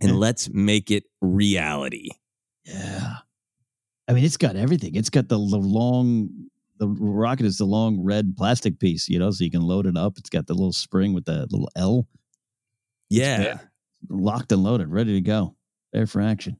[0.00, 2.10] and let's make it reality.
[2.64, 3.14] Yeah.
[4.06, 4.94] I mean, it's got everything.
[4.94, 6.49] It's got the, the long,
[6.80, 9.96] the rocket is the long red plastic piece, you know, so you can load it
[9.96, 10.18] up.
[10.18, 12.08] It's got the little spring with the little L
[13.10, 13.58] Yeah.
[14.08, 15.54] locked and loaded, ready to go,
[15.92, 16.56] there for action.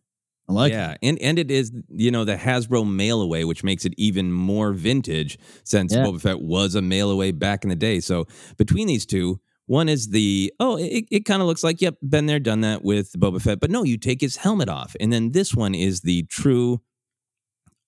[0.49, 0.99] I like yeah, it.
[1.03, 4.73] and and it is you know the Hasbro mail away, which makes it even more
[4.73, 6.05] vintage since Yeah.
[6.05, 8.01] Boba Fett was a mail away back in the day.
[8.01, 8.27] So
[8.59, 12.27] between these two, one is the oh, it, it kind of looks like yep, been
[12.27, 15.31] there, done that with Boba Fett, but no, you take his helmet off, and then
[15.33, 16.81] this one is the true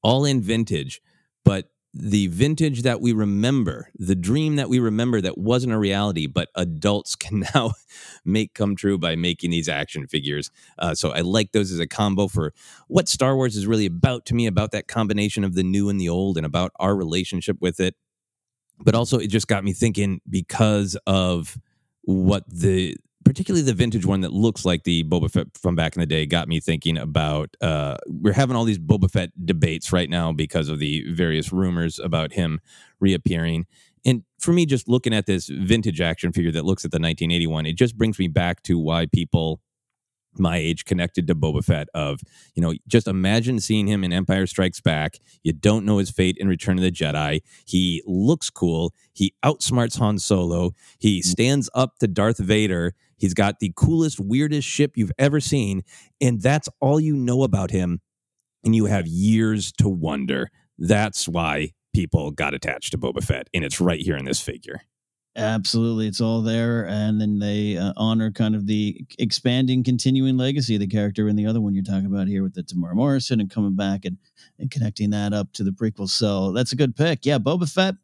[0.04, 1.00] all in vintage,
[1.44, 6.26] but the vintage that we remember, the dream that we remember that wasn't a reality,
[6.26, 7.72] but adults can now
[8.24, 10.50] make come true by making these action figures.
[10.78, 12.52] Uh, so I like those as a combo for
[12.88, 16.00] what Star Wars is really about to me, about that combination of the new and
[16.00, 17.94] the old, and about our relationship with it.
[18.78, 21.58] But also, it just got me thinking because of
[22.02, 26.00] what the particularly the vintage one that looks like the Boba Fett from back in
[26.00, 30.10] the day got me thinking about uh we're having all these Boba Fett debates right
[30.10, 32.60] now because of the various rumors about him
[33.00, 33.66] reappearing.
[34.04, 37.66] And for me just looking at this vintage action figure that looks at the 1981,
[37.66, 39.60] it just brings me back to why people
[40.38, 42.20] my age connected to Boba Fett of,
[42.54, 45.18] you know, just imagine seeing him in Empire Strikes Back.
[45.42, 47.42] You don't know his fate in Return of the Jedi.
[47.66, 48.94] He looks cool.
[49.12, 50.72] He outsmarts Han Solo.
[50.98, 52.94] He stands up to Darth Vader.
[53.22, 55.82] He's got the coolest, weirdest ship you've ever seen.
[56.20, 58.00] And that's all you know about him.
[58.64, 60.50] And you have years to wonder.
[60.76, 63.46] That's why people got attached to Boba Fett.
[63.54, 64.82] And it's right here in this figure.
[65.36, 70.74] Absolutely, it's all there, and then they uh, honor kind of the expanding, continuing legacy
[70.74, 73.40] of the character in the other one you're talking about here with the Temuera Morrison
[73.40, 74.18] and coming back and,
[74.58, 76.06] and connecting that up to the prequel.
[76.06, 77.24] So that's a good pick.
[77.24, 77.94] Yeah, Boba Fett.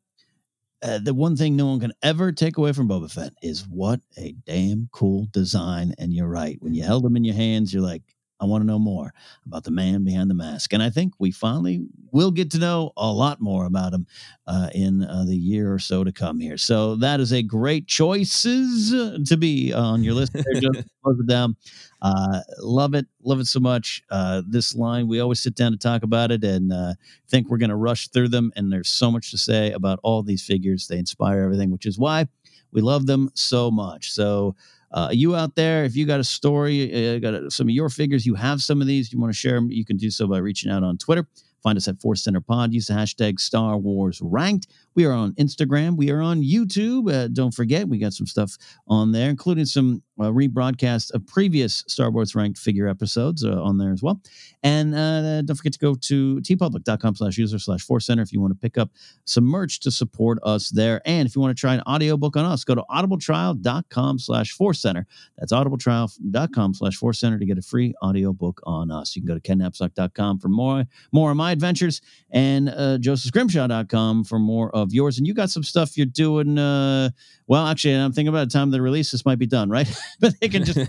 [0.82, 4.00] Uh, the one thing no one can ever take away from Boba Fett is what
[4.16, 5.92] a damn cool design.
[5.98, 6.56] And you're right.
[6.60, 8.02] When you held him in your hands, you're like,
[8.40, 9.12] I want to know more
[9.46, 10.72] about the man behind the mask.
[10.72, 14.06] And I think we finally will get to know a lot more about him
[14.46, 16.56] uh, in uh, the year or so to come here.
[16.56, 18.90] So that is a great choices
[19.28, 20.32] to be on your list.
[20.32, 21.56] There, Just close it down.
[22.00, 24.02] Uh, love it, love it so much.
[24.10, 26.94] Uh, this line, we always sit down to talk about it and uh,
[27.28, 28.52] think we're going to rush through them.
[28.56, 30.86] And there's so much to say about all these figures.
[30.86, 32.26] They inspire everything, which is why
[32.72, 34.12] we love them so much.
[34.12, 34.54] So.
[34.90, 37.90] Uh, you out there, if you got a story, uh, got a, some of your
[37.90, 40.26] figures, you have some of these, you want to share them, you can do so
[40.26, 41.28] by reaching out on Twitter.
[41.62, 42.72] Find us at Force Center Pod.
[42.72, 44.68] Use the hashtag Star Wars Ranked.
[44.98, 45.96] We are on Instagram.
[45.96, 47.08] We are on YouTube.
[47.08, 48.56] Uh, don't forget, we got some stuff
[48.88, 53.78] on there, including some uh, rebroadcast of previous Star Wars Ranked figure episodes uh, on
[53.78, 54.20] there as well.
[54.64, 58.40] And uh, don't forget to go to teepublic.com slash user slash Force Center if you
[58.40, 58.90] want to pick up
[59.24, 61.00] some merch to support us there.
[61.04, 64.80] And if you want to try an audiobook on us, go to audibletrial.com slash Force
[64.80, 65.06] Center.
[65.36, 69.14] That's audibletrial.com slash Force Center to get a free audiobook on us.
[69.14, 74.40] You can go to kennapzok.com for more, more of my adventures and uh, josephscrimshaw.com for
[74.40, 75.18] more of yours.
[75.18, 76.58] And you got some stuff you're doing.
[76.58, 77.10] Uh,
[77.46, 79.88] well, actually, I'm thinking about the time the release, this might be done, right?
[80.20, 80.78] but they can just.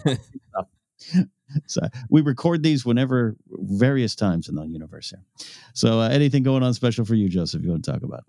[1.66, 5.24] so we record these whenever, various times in the universe here.
[5.74, 8.24] So uh, anything going on special for you, Joseph, you want to talk about?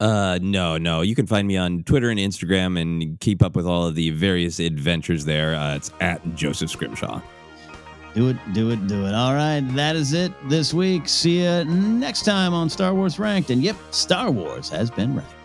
[0.00, 1.00] Uh, no, no.
[1.00, 4.10] You can find me on Twitter and Instagram and keep up with all of the
[4.10, 5.54] various adventures there.
[5.54, 7.20] Uh, it's at Joseph Scrimshaw.
[8.18, 9.14] Do it, do it, do it.
[9.14, 11.08] All right, that is it this week.
[11.08, 13.50] See you next time on Star Wars Ranked.
[13.50, 15.37] And yep, Star Wars has been ranked.